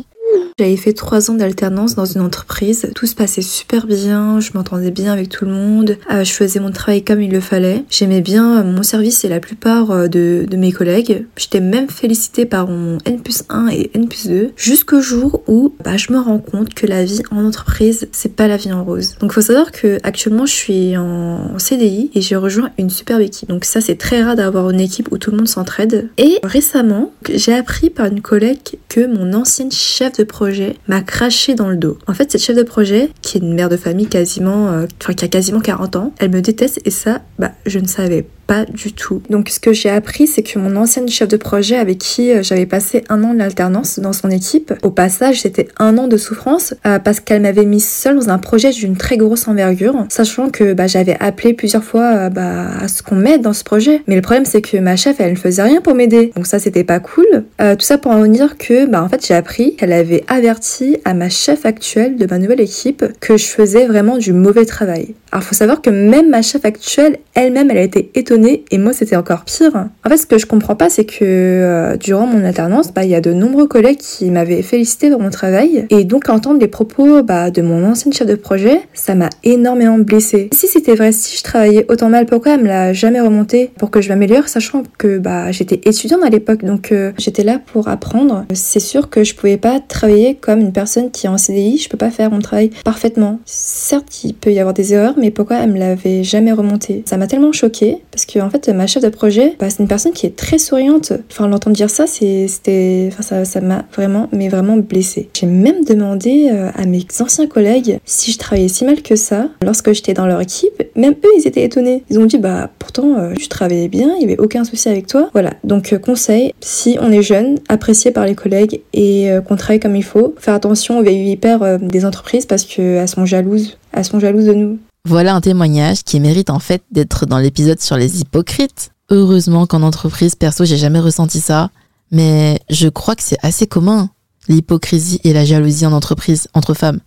J'avais 0.57 0.77
fait 0.77 0.93
trois 0.93 1.33
ans 1.33 1.35
d'alternance 1.35 1.97
dans 1.97 2.05
une 2.05 2.21
entreprise. 2.21 2.89
Tout 2.95 3.07
se 3.07 3.17
passait 3.17 3.43
super 3.43 3.89
bien, 3.89 4.39
je 4.39 4.53
m'entendais 4.55 4.93
bien 4.93 5.13
avec 5.13 5.29
tout 5.29 5.45
le 5.45 5.51
monde, 5.51 5.97
euh, 6.13 6.23
je 6.23 6.31
faisais 6.31 6.61
mon 6.61 6.71
travail 6.71 7.03
comme 7.03 7.21
il 7.21 7.33
le 7.33 7.41
fallait. 7.41 7.85
J'aimais 7.91 8.21
bien 8.21 8.63
mon 8.63 8.85
service 8.85 9.25
et 9.25 9.29
la 9.29 9.41
plupart 9.41 9.91
euh, 9.91 10.07
de, 10.07 10.47
mes 10.57 10.71
collègues. 10.71 11.27
J'étais 11.37 11.59
même 11.59 11.89
félicitée 11.89 12.47
par 12.47 12.69
mon 12.69 12.99
N 13.05 13.21
plus 13.21 13.43
1 13.49 13.67
et 13.73 13.91
N 13.95 14.07
plus 14.07 14.29
2 14.29 14.53
jusqu'au 14.57 15.01
jour 15.01 15.43
où 15.49 15.75
bah, 15.85 15.97
je 15.97 16.13
me 16.13 16.21
rends 16.21 16.39
compte 16.39 16.73
que 16.73 16.87
la 16.87 17.05
vie 17.05 17.23
en 17.33 17.45
entreprise, 17.45 18.07
c'est 18.13 18.37
pas 18.37 18.47
la 18.47 18.57
vie 18.57 18.73
en 18.73 18.85
rose. 18.85 19.17
Donc 19.19 19.33
faut 19.33 19.41
savoir 19.41 19.73
que 19.73 19.99
actuellement 20.05 20.47
je 20.47 20.53
suis 20.53 20.97
en 20.97 21.59
CDI 21.59 22.13
et 22.15 22.21
j'ai 22.21 22.37
rejoint 22.37 22.71
une 22.79 22.91
superbe 22.91 23.23
équipe. 23.23 23.49
Donc 23.49 23.65
ça 23.65 23.81
c'est 23.81 23.97
très 23.97 24.23
rare 24.23 24.37
d'avoir 24.37 24.71
une 24.71 24.81
équipe 24.81 25.11
où 25.11 25.19
tout 25.19 25.33
le 25.33 25.39
monde 25.39 25.49
s'entraide. 25.49 26.11
Et 26.17 26.39
récemment, 26.45 27.13
j'ai 27.29 27.55
appris 27.55 27.91
par 27.91 28.07
une 28.07 28.21
collègue 28.21 28.79
que 28.89 29.05
mon 29.05 29.33
ancienne 29.33 29.73
chef 29.73 30.17
de 30.19 30.23
projet 30.23 30.44
m'a 30.89 31.01
craché 31.01 31.55
dans 31.55 31.69
le 31.69 31.77
dos. 31.77 31.99
En 32.07 32.15
fait, 32.15 32.31
cette 32.31 32.43
chef 32.43 32.57
de 32.57 32.63
projet, 32.63 33.11
qui 33.23 33.39
est 33.39 33.41
une 33.41 33.55
mère 33.55 33.69
de 33.69 33.77
famille 33.77 34.07
quasiment, 34.07 34.69
euh, 34.69 34.87
enfin 35.03 35.15
qui 35.15 35.25
a 35.25 35.29
quasiment 35.29 35.61
40 35.61 35.97
ans, 35.97 36.13
elle 36.19 36.31
me 36.31 36.41
déteste 36.41 36.81
et 36.85 36.91
ça, 36.91 37.23
bah, 37.39 37.53
je 37.67 37.79
ne 37.79 37.87
savais 37.87 38.27
pas 38.47 38.65
du 38.65 38.93
tout. 38.93 39.23
Donc 39.31 39.49
ce 39.49 39.61
que 39.61 39.73
j'ai 39.73 39.91
appris, 39.91 40.27
c'est 40.27 40.43
que 40.43 40.59
mon 40.59 40.77
ancienne 40.77 41.09
chef 41.09 41.29
de 41.29 41.37
projet 41.37 41.77
avec 41.77 41.99
qui 41.99 42.33
euh, 42.33 42.43
j'avais 42.43 42.67
passé 42.67 43.05
un 43.09 43.23
an 43.25 43.35
d'alternance 43.35 43.99
dans 43.99 44.13
son 44.13 44.31
équipe, 44.31 44.73
au 44.83 44.91
passage 44.91 45.43
c'était 45.43 45.69
un 45.79 45.97
an 45.99 46.09
de 46.09 46.17
souffrance 46.17 46.75
euh, 46.87 46.99
parce 46.99 47.21
qu'elle 47.21 47.43
m'avait 47.43 47.65
mis 47.65 47.81
seule 47.81 48.17
dans 48.17 48.31
un 48.31 48.39
projet 48.39 48.71
d'une 48.71 48.97
très 48.97 49.17
grosse 49.17 49.49
envergure, 49.49 50.07
sachant 50.09 50.51
que 50.51 50.73
bah, 50.73 50.87
j'avais 50.87 51.17
appelé 51.21 51.55
plusieurs 51.55 51.85
fois 51.85 52.15
euh, 52.15 52.31
bah, 52.31 52.67
à 52.81 52.89
ce 52.89 53.03
qu'on 53.03 53.17
m'aide 53.17 53.43
dans 53.43 53.53
ce 53.53 53.65
projet. 53.65 54.03
Mais 54.07 54.17
le 54.17 54.23
problème 54.23 54.45
c'est 54.45 54.63
que 54.63 54.77
ma 54.77 54.97
chef 54.97 55.17
elle 55.21 55.33
ne 55.33 55.37
faisait 55.37 55.63
rien 55.63 55.81
pour 55.81 55.95
m'aider, 55.95 56.33
donc 56.37 56.47
ça 56.47 56.59
c'était 56.59 56.85
pas 56.85 57.01
cool. 57.01 57.45
tout 57.59 57.77
ça 57.81 57.99
pour 57.99 58.13
en 58.13 58.27
dire 58.27 58.57
que 58.59 58.87
bah, 58.87 59.03
en 59.03 59.09
fait 59.09 59.25
j'ai 59.27 59.35
appris 59.35 59.77
qu'elle 59.77 59.93
avait 59.93 60.25
averti 60.29 60.99
à 61.05 61.15
ma 61.15 61.29
chef 61.29 61.67
actuelle 61.67 62.17
de 62.17 62.27
ma 62.27 62.39
nouvelle 62.39 62.61
équipe 62.61 63.05
que 63.21 63.37
je 63.37 63.47
faisais 63.47 63.87
vraiment 63.87 64.19
du 64.19 64.33
mauvais 64.33 64.65
travail. 64.65 65.15
Alors 65.33 65.45
faut 65.45 65.55
savoir 65.55 65.83
que 65.83 65.91
même 65.91 66.31
ma 66.31 66.43
chef 66.43 66.65
actuelle 66.65 67.19
elle-même 67.35 67.71
elle 67.71 67.79
a 67.79 67.83
été 67.83 68.11
étonnée 68.15 68.34
et 68.43 68.79
moi 68.79 68.93
c'était 68.93 69.17
encore 69.17 69.45
pire. 69.45 69.89
En 70.05 70.09
fait 70.09 70.17
ce 70.17 70.27
que 70.27 70.39
je 70.39 70.47
comprends 70.47 70.75
pas 70.75 70.91
c'est 70.91 71.05
que 71.05 71.23
euh, 71.23 71.97
durant 71.97 72.27
mon 72.27 72.45
alternance 72.45 72.93
bah, 72.93 73.05
il 73.05 73.11
y 73.11 73.15
a 73.15 73.21
de 73.21 73.33
nombreux 73.33 73.67
collègues 73.67 73.99
qui 73.99 74.31
m'avaient 74.31 74.63
félicité 74.63 75.11
pour 75.11 75.21
mon 75.21 75.31
travail 75.31 75.87
et 75.91 76.05
donc 76.05 76.29
entendre 76.29 76.61
les 76.61 76.69
propos 76.69 77.23
bah, 77.23 77.51
de 77.51 77.63
mon 77.63 77.85
ancienne 77.85 78.13
chef 78.13 78.27
de 78.27 78.35
projet 78.35 78.81
ça 78.93 79.15
m'a 79.15 79.31
énormément 79.43 79.99
blessée. 79.99 80.51
Si 80.53 80.67
c'était 80.67 80.95
vrai, 80.95 81.13
si 81.13 81.39
je 81.39 81.43
travaillais 81.43 81.87
autant 81.89 82.09
mal, 82.09 82.27
pourquoi 82.27 82.55
elle 82.55 82.63
me 82.63 82.69
l'a 82.69 82.93
jamais 82.93 83.21
remonté 83.21 83.71
pour 83.79 83.91
que 83.91 84.01
je 84.01 84.09
m'améliore 84.09 84.49
sachant 84.49 84.83
que 84.99 85.19
bah, 85.19 85.53
j'étais 85.53 85.81
étudiante 85.89 86.23
à 86.25 86.31
l'époque 86.31 86.65
donc 86.65 86.93
euh, 86.93 87.13
j'étais 87.19 87.45
là 87.45 87.61
pour 87.65 87.89
apprendre. 87.89 88.45
C'est 88.53 88.81
sûr 88.81 89.11
que 89.11 89.25
je 89.25 89.35
pouvais 89.35 89.57
pas 89.57 89.81
travailler 89.81 90.35
comme 90.35 90.61
une 90.61 90.73
personne 90.73 91.11
qui 91.11 91.27
est 91.27 91.31
en 91.31 91.39
CDI, 91.39 91.79
je 91.79 91.89
peux 91.89 91.97
pas 91.97 92.11
faire 92.11 92.31
mon 92.31 92.41
travail 92.41 92.71
parfaitement. 92.85 93.39
Certes 93.45 94.25
il 94.25 94.35
peut 94.35 94.53
y 94.53 94.59
avoir 94.59 94.75
des 94.75 94.93
erreurs 94.95 95.15
mais 95.17 95.31
pourquoi 95.31 95.59
elle 95.59 95.73
me 95.73 95.79
l'avait 95.79 96.25
jamais 96.25 96.53
remonté? 96.53 97.03
Ça 97.07 97.17
m'a 97.17 97.27
tellement 97.27 97.53
choquée 97.53 97.99
parce 98.25 98.33
que 98.33 98.39
en 98.41 98.49
fait 98.49 98.69
ma 98.71 98.87
chef 98.87 99.03
de 99.03 99.09
projet, 99.11 99.55
bah, 99.59 99.69
c'est 99.69 99.81
une 99.83 99.89
personne 99.89 100.13
qui 100.13 100.25
est 100.25 100.37
très 100.37 100.59
souriante. 100.59 101.13
Enfin 101.31 101.47
l'entendre 101.47 101.77
dire 101.77 101.91
ça, 101.91 102.07
c'était, 102.07 103.11
enfin 103.13 103.23
ça, 103.23 103.45
ça 103.45 103.61
m'a 103.61 103.85
vraiment, 103.93 104.29
mais 104.33 104.49
vraiment 104.49 104.79
blessée. 104.79 105.29
J'ai 105.35 105.47
même 105.47 105.85
demandé 105.85 106.49
euh, 106.51 106.71
à 106.75 106.87
mes 106.87 107.05
anciens 107.21 107.47
collègues 107.47 107.99
si 108.07 108.33
je 108.33 108.39
travaillais 108.39 108.69
si 108.69 108.85
mal 108.85 109.03
que 109.03 109.17
ça 109.17 109.49
lorsque 109.63 109.93
j'étais 109.93 110.15
dans 110.15 110.27
leur 110.27 110.41
équipe. 110.41 110.83
Même 110.97 111.15
eux, 111.25 111.31
ils 111.39 111.47
étaient 111.47 111.65
étonnés. 111.65 112.03
Ils 112.09 112.19
ont 112.19 112.25
dit 112.25 112.39
bah 112.39 112.71
pourtant 112.79 113.19
euh, 113.19 113.35
tu 113.35 113.49
travaillais 113.49 113.89
bien, 113.89 114.15
il 114.17 114.23
y 114.23 114.25
avait 114.25 114.41
aucun 114.41 114.65
souci 114.65 114.89
avec 114.89 115.07
toi. 115.07 115.29
Voilà. 115.35 115.53
Donc 115.63 115.93
euh, 115.93 115.99
conseil, 115.99 116.55
si 116.61 116.97
on 117.01 117.13
est 117.13 117.23
jeune, 117.23 117.59
apprécié 117.69 118.11
par 118.11 118.25
les 118.25 118.35
collègues 118.35 118.81
et 118.95 119.29
qu'on 119.47 119.57
travaille 119.57 119.81
comme 119.81 119.97
il 119.97 120.05
faut, 120.05 120.35
faire 120.39 120.55
attention 120.55 120.99
aux 120.99 121.03
vieilles 121.03 121.31
hyper 121.31 121.79
des 121.79 122.05
entreprises 122.05 122.47
parce 122.47 122.65
qu'elles 122.65 123.09
sont 123.09 123.27
jalouses, 123.27 123.77
elles 123.93 124.05
sont 124.05 124.21
jalouses 124.21 124.47
de 124.47 124.55
nous. 124.55 124.79
Voilà 125.07 125.35
un 125.35 125.43
témoignage 125.43 126.03
qui 126.03 126.19
mérite 126.19 126.49
en 126.49 126.59
fait 126.59 126.83
d'être 126.91 127.27
dans 127.27 127.37
l'épisode 127.37 127.79
sur 127.79 127.99
les 127.99 128.23
hypocrites. 128.23 128.91
Heureusement 129.11 129.67
qu'en 129.67 129.83
entreprise, 129.83 130.35
perso, 130.35 130.65
j'ai 130.65 130.79
jamais 130.79 130.99
ressenti 130.99 131.41
ça, 131.41 131.69
mais 132.11 132.59
je 132.71 132.89
crois 132.89 133.15
que 133.15 133.23
c'est 133.23 133.37
assez 133.43 133.67
commun, 133.67 134.09
l'hypocrisie 134.49 135.21
et 135.23 135.35
la 135.35 135.45
jalousie 135.45 135.85
en 135.85 135.93
entreprise 135.93 136.49
entre 136.55 136.73
femmes. 136.73 137.01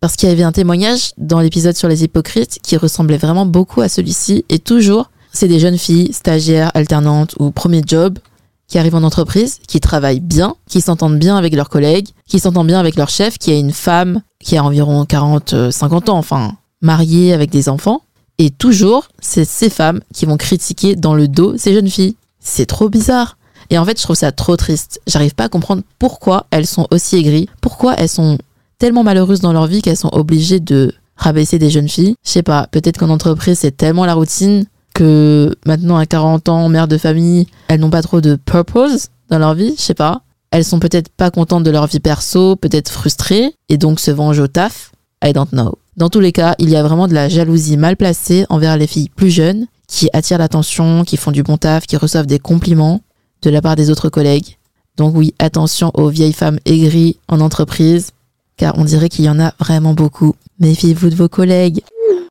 Parce 0.00 0.16
qu'il 0.16 0.30
y 0.30 0.32
avait 0.32 0.42
un 0.42 0.52
témoignage 0.52 1.10
dans 1.18 1.40
l'épisode 1.40 1.76
sur 1.76 1.88
les 1.88 2.02
hypocrites 2.02 2.60
qui 2.62 2.78
ressemblait 2.78 3.18
vraiment 3.18 3.44
beaucoup 3.44 3.82
à 3.82 3.90
celui-ci, 3.90 4.46
et 4.48 4.58
toujours, 4.58 5.10
c'est 5.30 5.48
des 5.48 5.60
jeunes 5.60 5.76
filles, 5.76 6.14
stagiaires, 6.14 6.70
alternantes 6.72 7.34
ou 7.38 7.50
premier 7.50 7.82
job, 7.86 8.18
qui 8.68 8.78
arrivent 8.78 8.94
en 8.94 9.02
entreprise, 9.02 9.58
qui 9.66 9.80
travaillent 9.80 10.20
bien, 10.20 10.54
qui 10.66 10.80
s'entendent 10.80 11.18
bien 11.18 11.36
avec 11.36 11.54
leurs 11.54 11.68
collègues, 11.68 12.08
qui 12.26 12.38
s'entendent 12.38 12.68
bien 12.68 12.80
avec 12.80 12.96
leur 12.96 13.10
chef, 13.10 13.36
qui 13.36 13.50
est 13.50 13.60
une 13.60 13.72
femme 13.72 14.22
qui 14.40 14.56
a 14.56 14.64
environ 14.64 15.04
40, 15.04 15.70
50 15.70 16.08
ans, 16.08 16.16
enfin, 16.18 16.56
mariées 16.80 17.32
avec 17.32 17.50
des 17.50 17.68
enfants. 17.68 18.02
Et 18.38 18.50
toujours, 18.50 19.08
c'est 19.20 19.44
ces 19.44 19.70
femmes 19.70 20.00
qui 20.14 20.26
vont 20.26 20.36
critiquer 20.36 20.94
dans 20.94 21.14
le 21.14 21.26
dos 21.26 21.56
ces 21.56 21.74
jeunes 21.74 21.90
filles. 21.90 22.16
C'est 22.40 22.66
trop 22.66 22.88
bizarre. 22.88 23.36
Et 23.70 23.78
en 23.78 23.84
fait, 23.84 23.98
je 23.98 24.04
trouve 24.04 24.16
ça 24.16 24.32
trop 24.32 24.56
triste. 24.56 25.00
J'arrive 25.06 25.34
pas 25.34 25.44
à 25.44 25.48
comprendre 25.48 25.82
pourquoi 25.98 26.46
elles 26.50 26.66
sont 26.66 26.86
aussi 26.90 27.16
aigries, 27.16 27.48
pourquoi 27.60 27.94
elles 27.94 28.08
sont 28.08 28.38
tellement 28.78 29.02
malheureuses 29.02 29.40
dans 29.40 29.52
leur 29.52 29.66
vie 29.66 29.82
qu'elles 29.82 29.96
sont 29.96 30.12
obligées 30.12 30.60
de 30.60 30.94
rabaisser 31.16 31.58
des 31.58 31.68
jeunes 31.68 31.88
filles. 31.88 32.14
Je 32.24 32.30
sais 32.30 32.42
pas, 32.42 32.68
peut-être 32.70 32.98
qu'en 32.98 33.10
entreprise, 33.10 33.58
c'est 33.58 33.76
tellement 33.76 34.06
la 34.06 34.14
routine 34.14 34.64
que 34.94 35.54
maintenant, 35.66 35.96
à 35.96 36.06
40 36.06 36.48
ans, 36.48 36.68
mère 36.68 36.88
de 36.88 36.96
famille, 36.96 37.46
elles 37.68 37.80
n'ont 37.80 37.90
pas 37.90 38.02
trop 38.02 38.20
de 38.20 38.36
purpose 38.36 39.08
dans 39.28 39.38
leur 39.38 39.54
vie, 39.54 39.74
je 39.76 39.82
sais 39.82 39.94
pas. 39.94 40.22
Elles 40.50 40.64
sont 40.64 40.78
peut-être 40.78 41.10
pas 41.10 41.30
contentes 41.30 41.64
de 41.64 41.70
leur 41.70 41.86
vie 41.86 42.00
perso, 42.00 42.56
peut-être 42.56 42.90
frustrées, 42.90 43.54
et 43.68 43.76
donc 43.76 44.00
se 44.00 44.10
vengent 44.10 44.40
au 44.40 44.46
taf. 44.46 44.92
I 45.22 45.32
don't 45.32 45.50
know. 45.50 45.76
Dans 45.98 46.10
tous 46.10 46.20
les 46.20 46.30
cas, 46.30 46.54
il 46.60 46.70
y 46.70 46.76
a 46.76 46.82
vraiment 46.84 47.08
de 47.08 47.12
la 47.12 47.28
jalousie 47.28 47.76
mal 47.76 47.96
placée 47.96 48.46
envers 48.50 48.76
les 48.76 48.86
filles 48.86 49.08
plus 49.08 49.30
jeunes, 49.30 49.66
qui 49.88 50.08
attirent 50.12 50.38
l'attention, 50.38 51.02
qui 51.02 51.16
font 51.16 51.32
du 51.32 51.42
bon 51.42 51.56
taf, 51.56 51.88
qui 51.88 51.96
reçoivent 51.96 52.28
des 52.28 52.38
compliments 52.38 53.00
de 53.42 53.50
la 53.50 53.60
part 53.60 53.74
des 53.74 53.90
autres 53.90 54.08
collègues. 54.08 54.58
Donc 54.96 55.16
oui, 55.16 55.34
attention 55.40 55.90
aux 55.94 56.08
vieilles 56.08 56.32
femmes 56.32 56.60
aigries 56.66 57.18
en 57.26 57.40
entreprise, 57.40 58.12
car 58.56 58.78
on 58.78 58.84
dirait 58.84 59.08
qu'il 59.08 59.24
y 59.24 59.28
en 59.28 59.40
a 59.40 59.54
vraiment 59.58 59.92
beaucoup. 59.92 60.36
Méfiez-vous 60.60 61.10
de 61.10 61.16
vos 61.16 61.28
collègues. 61.28 61.80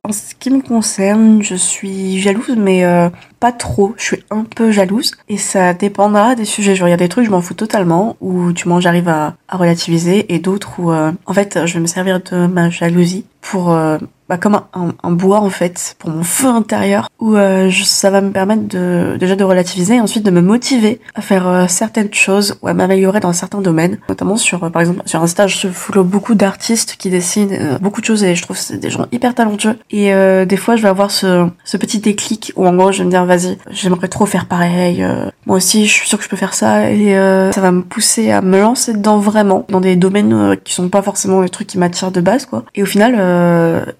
En 0.02 0.12
ce 0.12 0.34
qui 0.34 0.48
me 0.48 0.62
concerne, 0.62 1.42
je 1.42 1.54
suis 1.54 2.20
jalouse, 2.20 2.56
mais 2.56 2.86
euh, 2.86 3.10
pas 3.38 3.52
trop. 3.52 3.92
Je 3.98 4.04
suis 4.04 4.24
un 4.30 4.44
peu 4.44 4.70
jalouse 4.70 5.10
et 5.28 5.36
ça 5.36 5.74
dépendra 5.74 6.34
des 6.34 6.46
sujets. 6.46 6.74
Genre, 6.74 6.88
il 6.88 6.92
y 6.92 6.96
des 6.96 7.10
trucs, 7.10 7.26
je 7.26 7.30
m'en 7.30 7.42
fous 7.42 7.52
totalement, 7.52 8.16
où 8.22 8.52
tu 8.52 8.66
manges, 8.66 8.84
j'arrive 8.84 9.08
à, 9.08 9.36
relativiser, 9.50 10.32
et 10.32 10.38
d'autres 10.38 10.78
où, 10.78 10.90
euh, 10.90 11.12
en 11.26 11.34
fait, 11.34 11.66
je 11.66 11.74
vais 11.74 11.80
me 11.80 11.86
servir 11.86 12.20
de 12.20 12.46
ma 12.46 12.70
jalousie 12.70 13.26
pour 13.50 13.72
euh, 13.72 13.98
bah, 14.28 14.36
comme 14.36 14.56
un, 14.56 14.94
un, 15.02 15.10
bois 15.10 15.40
en 15.40 15.48
fait 15.48 15.96
pour 15.98 16.10
mon 16.10 16.22
feu 16.22 16.48
intérieur 16.48 17.08
où 17.18 17.34
euh, 17.34 17.70
ça 17.84 18.10
va 18.10 18.20
me 18.20 18.30
permettre 18.30 18.68
de 18.68 19.16
déjà 19.18 19.36
de 19.36 19.44
relativiser 19.44 19.94
et 19.94 20.00
ensuite 20.02 20.22
de 20.22 20.30
me 20.30 20.42
motiver 20.42 21.00
à 21.14 21.22
faire 21.22 21.48
euh, 21.48 21.64
certaines 21.66 22.12
choses 22.12 22.58
ou 22.60 22.68
à 22.68 22.74
m'améliorer 22.74 23.20
dans 23.20 23.32
certains 23.32 23.62
domaines. 23.62 23.98
Notamment 24.06 24.36
sur 24.36 24.64
euh, 24.64 24.68
par 24.68 24.82
exemple 24.82 25.00
sur 25.06 25.22
un 25.22 25.26
stage 25.26 25.60
je 25.62 25.68
follow 25.68 26.04
beaucoup 26.04 26.34
d'artistes 26.34 26.96
qui 26.98 27.08
dessinent 27.08 27.78
beaucoup 27.80 28.02
de 28.02 28.06
choses 28.06 28.22
et 28.22 28.34
je 28.34 28.42
trouve 28.42 28.58
c'est 28.58 28.76
des 28.76 28.90
gens 28.90 29.06
hyper 29.12 29.34
talentueux. 29.34 29.78
Et 29.90 30.12
des 30.44 30.56
fois 30.56 30.76
je 30.76 30.82
vais 30.82 30.88
avoir 30.88 31.10
ce, 31.10 31.48
ce 31.64 31.76
petit 31.78 31.98
déclic 31.98 32.52
où 32.56 32.66
en 32.66 32.74
gros 32.74 32.92
je 32.92 32.98
vais 32.98 33.04
me 33.04 33.10
dire 33.10 33.24
vas-y 33.24 33.56
j'aimerais 33.70 34.08
trop 34.08 34.26
faire 34.26 34.46
pareil 34.46 35.04
moi 35.46 35.56
aussi 35.56 35.86
je 35.86 35.92
suis 35.92 36.08
sûre 36.08 36.18
que 36.18 36.24
je 36.24 36.28
peux 36.28 36.36
faire 36.36 36.54
ça 36.54 36.90
et 36.90 37.14
ça 37.52 37.60
va 37.60 37.72
me 37.72 37.82
pousser 37.82 38.30
à 38.30 38.42
me 38.42 38.60
lancer 38.60 38.92
dedans 38.92 39.18
vraiment 39.18 39.64
dans 39.68 39.80
des 39.80 39.96
domaines 39.96 40.56
qui 40.64 40.74
sont 40.74 40.88
pas 40.88 41.02
forcément 41.02 41.40
les 41.40 41.48
trucs 41.48 41.68
qui 41.68 41.78
m'attirent 41.78 42.12
de 42.12 42.20
base 42.20 42.46
quoi. 42.46 42.64
Et 42.74 42.82
au 42.82 42.86
final 42.86 43.14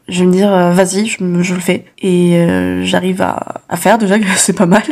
je 0.08 0.17
vais 0.20 0.26
me 0.26 0.32
dire 0.32 0.52
euh, 0.52 0.72
vas-y 0.72 1.06
je, 1.06 1.18
je, 1.42 1.54
le 1.54 1.60
fais 1.60 1.84
et 2.00 2.36
euh, 2.36 2.84
j'arrive 2.84 3.22
à, 3.22 3.76
faire 3.76 3.98
déjà 3.98 4.16
c'est 4.36 4.52
pas 4.52 4.66
mal 4.66 4.82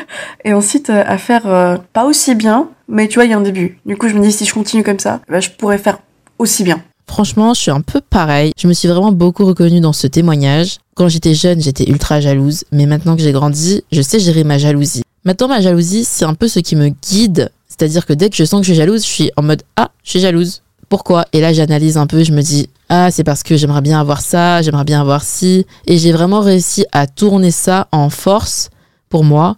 et 0.44 0.52
ensuite 0.52 0.90
euh, 0.90 1.02
à 1.06 1.18
faire 1.18 1.80
pas 1.92 2.04
aussi 2.04 2.34
bien 2.34 2.68
mais 2.88 3.08
tu 3.08 3.16
vois 3.16 3.24
il 3.24 3.30
y 3.30 3.34
a 3.34 3.38
un 3.38 3.42
début 3.42 3.78
du 3.86 3.96
coup 3.96 4.08
je 4.08 4.14
me 4.14 4.22
dis 4.22 4.32
si 4.32 4.44
je 4.44 4.54
continue 4.54 4.82
comme 4.82 4.98
ça 4.98 5.20
bah, 5.28 5.40
je 5.40 5.50
pourrais 5.50 5.78
faire 5.78 5.98
aussi 6.38 6.64
bien 6.64 6.80
Franchement, 7.08 7.54
je 7.54 7.60
suis 7.60 7.70
un 7.70 7.82
peu 7.82 8.00
pareil. 8.00 8.50
Je 8.58 8.66
me 8.66 8.72
suis 8.72 8.88
vraiment 8.88 9.12
beaucoup 9.12 9.46
reconnue 9.46 9.78
dans 9.78 9.92
ce 9.92 10.08
témoignage. 10.08 10.78
Quand 10.96 11.06
j'étais 11.06 11.34
jeune, 11.34 11.62
j'étais 11.62 11.88
ultra 11.88 12.20
jalouse, 12.20 12.64
mais 12.72 12.84
maintenant 12.84 13.14
que 13.14 13.22
j'ai 13.22 13.30
grandi, 13.30 13.84
je 13.92 14.02
sais 14.02 14.18
gérer 14.18 14.42
ma 14.42 14.58
jalousie. 14.58 15.02
Maintenant, 15.24 15.46
ma 15.46 15.60
jalousie, 15.60 16.04
c'est 16.04 16.24
un 16.24 16.34
peu 16.34 16.48
ce 16.48 16.58
qui 16.58 16.74
me 16.74 16.88
guide. 16.88 17.50
C'est-à-dire 17.68 18.06
que 18.06 18.12
dès 18.12 18.28
que 18.28 18.36
je 18.36 18.44
sens 18.44 18.60
que 18.60 18.66
je 18.66 18.72
suis 18.72 18.76
jalouse, 18.76 19.02
je 19.04 19.08
suis 19.08 19.30
en 19.36 19.44
mode 19.44 19.62
Ah, 19.76 19.92
je 20.02 20.10
suis 20.10 20.20
jalouse. 20.20 20.62
Pourquoi? 20.88 21.24
Et 21.32 21.40
là, 21.40 21.52
j'analyse 21.52 21.96
un 21.96 22.06
peu, 22.06 22.22
je 22.22 22.32
me 22.32 22.42
dis 22.42 22.68
ah, 22.88 23.10
c'est 23.10 23.24
parce 23.24 23.42
que 23.42 23.56
j'aimerais 23.56 23.80
bien 23.80 24.00
avoir 24.00 24.20
ça, 24.20 24.62
j'aimerais 24.62 24.84
bien 24.84 25.00
avoir 25.00 25.22
ci. 25.22 25.66
Et 25.86 25.98
j'ai 25.98 26.12
vraiment 26.12 26.40
réussi 26.40 26.86
à 26.92 27.06
tourner 27.06 27.50
ça 27.50 27.88
en 27.90 28.10
force 28.10 28.70
pour 29.08 29.24
moi 29.24 29.56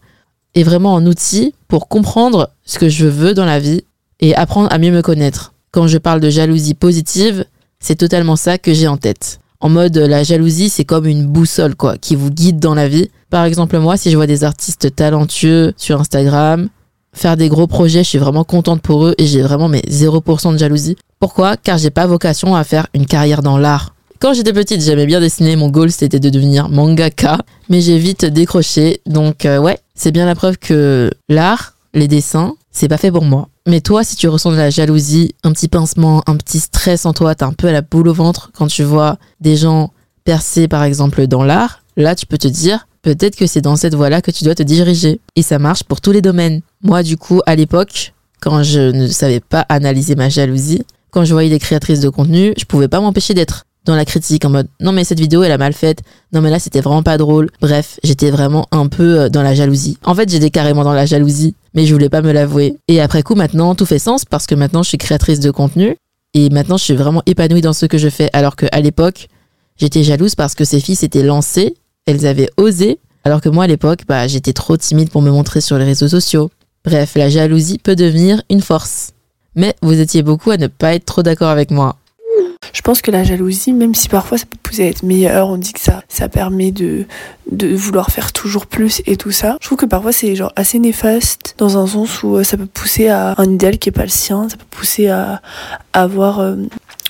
et 0.54 0.62
vraiment 0.62 0.94
en 0.94 1.04
outil 1.04 1.54
pour 1.68 1.88
comprendre 1.88 2.50
ce 2.64 2.78
que 2.78 2.88
je 2.88 3.06
veux 3.06 3.34
dans 3.34 3.44
la 3.44 3.60
vie 3.60 3.82
et 4.20 4.34
apprendre 4.34 4.72
à 4.72 4.78
mieux 4.78 4.90
me 4.90 5.02
connaître. 5.02 5.52
Quand 5.70 5.86
je 5.86 5.98
parle 5.98 6.20
de 6.20 6.30
jalousie 6.30 6.74
positive, 6.74 7.44
c'est 7.80 7.96
totalement 7.96 8.36
ça 8.36 8.56
que 8.56 8.72
j'ai 8.72 8.88
en 8.88 8.96
tête. 8.96 9.40
En 9.60 9.68
mode, 9.68 9.96
la 9.96 10.22
jalousie, 10.22 10.70
c'est 10.70 10.84
comme 10.84 11.06
une 11.06 11.26
boussole, 11.26 11.74
quoi, 11.74 11.98
qui 11.98 12.16
vous 12.16 12.30
guide 12.30 12.60
dans 12.60 12.74
la 12.74 12.88
vie. 12.88 13.10
Par 13.28 13.44
exemple, 13.44 13.78
moi, 13.78 13.96
si 13.96 14.10
je 14.10 14.16
vois 14.16 14.26
des 14.26 14.44
artistes 14.44 14.94
talentueux 14.94 15.74
sur 15.76 16.00
Instagram, 16.00 16.68
faire 17.12 17.36
des 17.36 17.48
gros 17.48 17.66
projets, 17.66 18.04
je 18.04 18.08
suis 18.08 18.18
vraiment 18.18 18.44
contente 18.44 18.80
pour 18.80 19.06
eux 19.06 19.14
et 19.18 19.26
j'ai 19.26 19.42
vraiment 19.42 19.68
mes 19.68 19.80
0% 19.80 20.52
de 20.52 20.58
jalousie. 20.58 20.96
Pourquoi? 21.20 21.56
Car 21.56 21.78
j'ai 21.78 21.90
pas 21.90 22.06
vocation 22.06 22.54
à 22.54 22.64
faire 22.64 22.86
une 22.94 23.06
carrière 23.06 23.42
dans 23.42 23.58
l'art. 23.58 23.94
Quand 24.20 24.34
j'étais 24.34 24.52
petite, 24.52 24.80
j'aimais 24.82 25.06
bien 25.06 25.20
dessiner, 25.20 25.54
mon 25.54 25.68
goal 25.68 25.92
c'était 25.92 26.18
de 26.18 26.28
devenir 26.28 26.68
mangaka, 26.68 27.38
mais 27.68 27.80
j'ai 27.80 27.98
vite 27.98 28.24
décroché. 28.24 29.00
Donc 29.06 29.44
euh, 29.44 29.58
ouais, 29.58 29.78
c'est 29.94 30.10
bien 30.10 30.26
la 30.26 30.34
preuve 30.34 30.58
que 30.58 31.10
l'art, 31.28 31.74
les 31.94 32.08
dessins, 32.08 32.56
c'est 32.72 32.88
pas 32.88 32.96
fait 32.96 33.12
pour 33.12 33.24
moi. 33.24 33.48
Mais 33.66 33.80
toi, 33.80 34.02
si 34.02 34.16
tu 34.16 34.28
ressens 34.28 34.50
de 34.50 34.56
la 34.56 34.70
jalousie, 34.70 35.34
un 35.44 35.52
petit 35.52 35.68
pincement, 35.68 36.22
un 36.26 36.36
petit 36.36 36.58
stress 36.58 37.06
en 37.06 37.12
toi, 37.12 37.34
t'as 37.34 37.46
un 37.46 37.52
peu 37.52 37.68
à 37.68 37.72
la 37.72 37.82
boule 37.82 38.08
au 38.08 38.14
ventre 38.14 38.50
quand 38.54 38.66
tu 38.66 38.82
vois 38.82 39.18
des 39.40 39.56
gens 39.56 39.92
percer 40.24 40.66
par 40.66 40.82
exemple 40.82 41.26
dans 41.26 41.44
l'art, 41.44 41.82
là 41.96 42.14
tu 42.14 42.26
peux 42.26 42.38
te 42.38 42.48
dire 42.48 42.88
peut-être 43.02 43.36
que 43.36 43.46
c'est 43.46 43.60
dans 43.60 43.76
cette 43.76 43.94
voie-là 43.94 44.20
que 44.20 44.30
tu 44.30 44.44
dois 44.44 44.54
te 44.54 44.62
diriger. 44.62 45.20
Et 45.36 45.42
ça 45.42 45.58
marche 45.58 45.84
pour 45.84 46.00
tous 46.00 46.12
les 46.12 46.22
domaines. 46.22 46.60
Moi, 46.82 47.02
du 47.02 47.16
coup, 47.16 47.40
à 47.46 47.56
l'époque, 47.56 48.12
quand 48.40 48.62
je 48.62 48.80
ne 48.90 49.06
savais 49.06 49.40
pas 49.40 49.64
analyser 49.68 50.14
ma 50.14 50.28
jalousie, 50.28 50.82
quand 51.10 51.24
je 51.24 51.32
voyais 51.32 51.50
des 51.50 51.58
créatrices 51.58 52.00
de 52.00 52.08
contenu, 52.08 52.54
je 52.56 52.64
pouvais 52.64 52.88
pas 52.88 53.00
m'empêcher 53.00 53.34
d'être 53.34 53.64
dans 53.84 53.96
la 53.96 54.04
critique 54.04 54.44
en 54.44 54.50
mode 54.50 54.68
non 54.80 54.92
mais 54.92 55.02
cette 55.04 55.18
vidéo 55.18 55.42
elle 55.42 55.52
a 55.52 55.56
mal 55.56 55.72
faite, 55.72 56.00
non 56.32 56.42
mais 56.42 56.50
là 56.50 56.58
c'était 56.58 56.80
vraiment 56.80 57.02
pas 57.02 57.16
drôle. 57.16 57.48
Bref, 57.60 57.98
j'étais 58.02 58.30
vraiment 58.30 58.66
un 58.70 58.88
peu 58.88 59.20
euh, 59.20 59.28
dans 59.28 59.42
la 59.42 59.54
jalousie. 59.54 59.96
En 60.04 60.14
fait, 60.14 60.30
j'étais 60.30 60.50
carrément 60.50 60.84
dans 60.84 60.92
la 60.92 61.06
jalousie, 61.06 61.54
mais 61.74 61.86
je 61.86 61.94
voulais 61.94 62.10
pas 62.10 62.20
me 62.20 62.32
l'avouer. 62.32 62.76
Et 62.88 63.00
après 63.00 63.22
coup 63.22 63.34
maintenant 63.34 63.74
tout 63.74 63.86
fait 63.86 63.98
sens 63.98 64.24
parce 64.24 64.46
que 64.46 64.54
maintenant 64.54 64.82
je 64.82 64.88
suis 64.88 64.98
créatrice 64.98 65.40
de 65.40 65.50
contenu 65.50 65.96
et 66.34 66.50
maintenant 66.50 66.76
je 66.76 66.84
suis 66.84 66.96
vraiment 66.96 67.22
épanouie 67.26 67.62
dans 67.62 67.72
ce 67.72 67.86
que 67.86 67.98
je 67.98 68.08
fais 68.08 68.28
alors 68.32 68.56
qu'à 68.56 68.80
l'époque, 68.80 69.28
j'étais 69.76 70.02
jalouse 70.02 70.34
parce 70.34 70.54
que 70.54 70.64
ces 70.64 70.80
filles 70.80 70.96
s'étaient 70.96 71.22
lancées 71.22 71.74
elles 72.08 72.26
avaient 72.26 72.48
osé, 72.56 73.00
alors 73.22 73.42
que 73.42 73.50
moi 73.50 73.64
à 73.64 73.66
l'époque, 73.66 74.00
bah, 74.08 74.26
j'étais 74.26 74.54
trop 74.54 74.78
timide 74.78 75.10
pour 75.10 75.20
me 75.20 75.30
montrer 75.30 75.60
sur 75.60 75.76
les 75.76 75.84
réseaux 75.84 76.08
sociaux. 76.08 76.50
Bref, 76.84 77.16
la 77.16 77.28
jalousie 77.28 77.76
peut 77.78 77.96
devenir 77.96 78.40
une 78.48 78.62
force. 78.62 79.10
Mais 79.58 79.74
vous 79.82 79.98
étiez 79.98 80.22
beaucoup 80.22 80.52
à 80.52 80.56
ne 80.56 80.68
pas 80.68 80.94
être 80.94 81.04
trop 81.04 81.24
d'accord 81.24 81.48
avec 81.48 81.72
moi. 81.72 81.96
Je 82.72 82.80
pense 82.80 83.02
que 83.02 83.10
la 83.10 83.24
jalousie, 83.24 83.72
même 83.72 83.92
si 83.92 84.08
parfois 84.08 84.38
ça 84.38 84.46
peut 84.46 84.58
pousser 84.62 84.84
à 84.84 84.86
être 84.86 85.02
meilleur, 85.02 85.48
on 85.48 85.56
dit 85.56 85.72
que 85.72 85.80
ça, 85.80 86.28
permet 86.28 86.70
de, 86.70 87.06
de 87.50 87.74
vouloir 87.74 88.12
faire 88.12 88.32
toujours 88.32 88.66
plus 88.66 89.02
et 89.06 89.16
tout 89.16 89.32
ça. 89.32 89.56
Je 89.60 89.66
trouve 89.66 89.78
que 89.78 89.86
parfois 89.86 90.12
c'est 90.12 90.36
genre 90.36 90.52
assez 90.54 90.78
néfaste 90.78 91.56
dans 91.58 91.76
un 91.76 91.88
sens 91.88 92.22
où 92.22 92.36
euh, 92.36 92.44
ça 92.44 92.56
peut 92.56 92.66
pousser 92.66 93.08
à 93.08 93.34
un 93.36 93.50
idéal 93.50 93.78
qui 93.78 93.88
est 93.88 93.92
pas 93.92 94.02
le 94.02 94.08
sien, 94.08 94.48
ça 94.48 94.56
peut 94.56 94.64
pousser 94.70 95.08
à, 95.08 95.42
avoir 95.92 96.38
euh, 96.38 96.54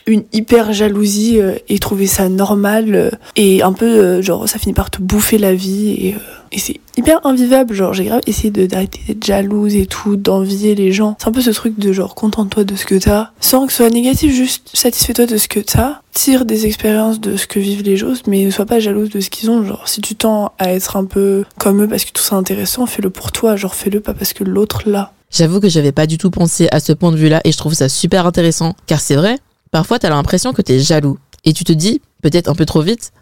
une 0.08 0.24
hyper 0.32 0.72
jalousie 0.72 1.40
euh, 1.40 1.54
et 1.68 1.78
trouver 1.78 2.06
ça 2.06 2.28
normal 2.28 2.94
euh, 2.94 3.10
et 3.36 3.62
un 3.62 3.72
peu 3.72 3.86
euh, 3.86 4.22
genre 4.22 4.48
ça 4.48 4.58
finit 4.58 4.72
par 4.72 4.90
te 4.90 5.00
bouffer 5.00 5.38
la 5.38 5.54
vie 5.54 5.90
et, 5.90 6.16
et 6.50 6.58
c'est 6.58 6.80
hyper 6.96 7.24
invivable. 7.26 7.74
Genre 7.74 7.92
j'ai 7.92 8.04
grave 8.04 8.22
essayé 8.26 8.50
d'arrêter 8.50 9.00
d'être 9.06 9.24
jalouse 9.24 9.76
et 9.76 9.86
tout 9.86 10.16
d'envier 10.16 10.74
les 10.74 10.92
gens. 10.92 11.16
C'est 11.20 11.28
un 11.28 11.32
peu 11.32 11.42
ce 11.42 11.50
truc 11.50 11.78
de 11.78 11.92
genre 11.92 12.14
contente-toi 12.14 12.64
de 12.64 12.74
ce 12.74 12.86
que 12.86 12.94
t'as. 12.94 13.30
Sans 13.40 13.66
que 13.66 13.72
ce 13.72 13.78
soit 13.78 13.90
négatif 13.90 14.34
juste 14.34 14.70
satisfais-toi 14.72 15.26
de 15.26 15.36
ce 15.36 15.46
que 15.46 15.60
t'as. 15.60 16.00
Tire 16.12 16.46
des 16.46 16.66
expériences 16.66 17.20
de 17.20 17.36
ce 17.36 17.46
que 17.46 17.60
vivent 17.60 17.82
les 17.82 18.02
autres 18.02 18.22
mais 18.26 18.44
ne 18.44 18.50
sois 18.50 18.66
pas 18.66 18.80
jalouse 18.80 19.10
de 19.10 19.20
ce 19.20 19.30
qu'ils 19.30 19.50
ont. 19.50 19.64
Genre 19.64 19.86
si 19.86 20.00
tu 20.00 20.14
tends 20.14 20.52
à 20.58 20.72
être 20.72 20.96
un 20.96 21.04
peu 21.04 21.44
comme 21.58 21.82
eux 21.82 21.88
parce 21.88 22.04
que 22.04 22.12
tout 22.12 22.22
ça 22.22 22.36
intéressant 22.36 22.86
fais-le 22.86 23.10
pour 23.10 23.30
toi. 23.30 23.56
Genre 23.56 23.74
fais-le 23.74 24.00
pas 24.00 24.14
parce 24.14 24.32
que 24.32 24.44
l'autre 24.44 24.82
l'a. 24.86 25.12
J'avoue 25.30 25.60
que 25.60 25.68
j'avais 25.68 25.92
pas 25.92 26.06
du 26.06 26.16
tout 26.16 26.30
pensé 26.30 26.68
à 26.72 26.80
ce 26.80 26.92
point 26.92 27.12
de 27.12 27.16
vue-là 27.16 27.42
et 27.44 27.52
je 27.52 27.58
trouve 27.58 27.74
ça 27.74 27.90
super 27.90 28.24
intéressant. 28.26 28.74
Car 28.86 28.98
c'est 28.98 29.14
vrai, 29.14 29.38
parfois 29.70 29.98
t'as 29.98 30.10
l'impression 30.10 30.52
que 30.52 30.62
t'es 30.62 30.78
jaloux. 30.80 31.18
Et 31.44 31.52
tu 31.52 31.64
te 31.64 31.72
dis, 31.72 32.00
peut-être 32.22 32.48
un 32.48 32.54
peu 32.54 32.66
trop 32.66 32.82
vite, 32.82 33.12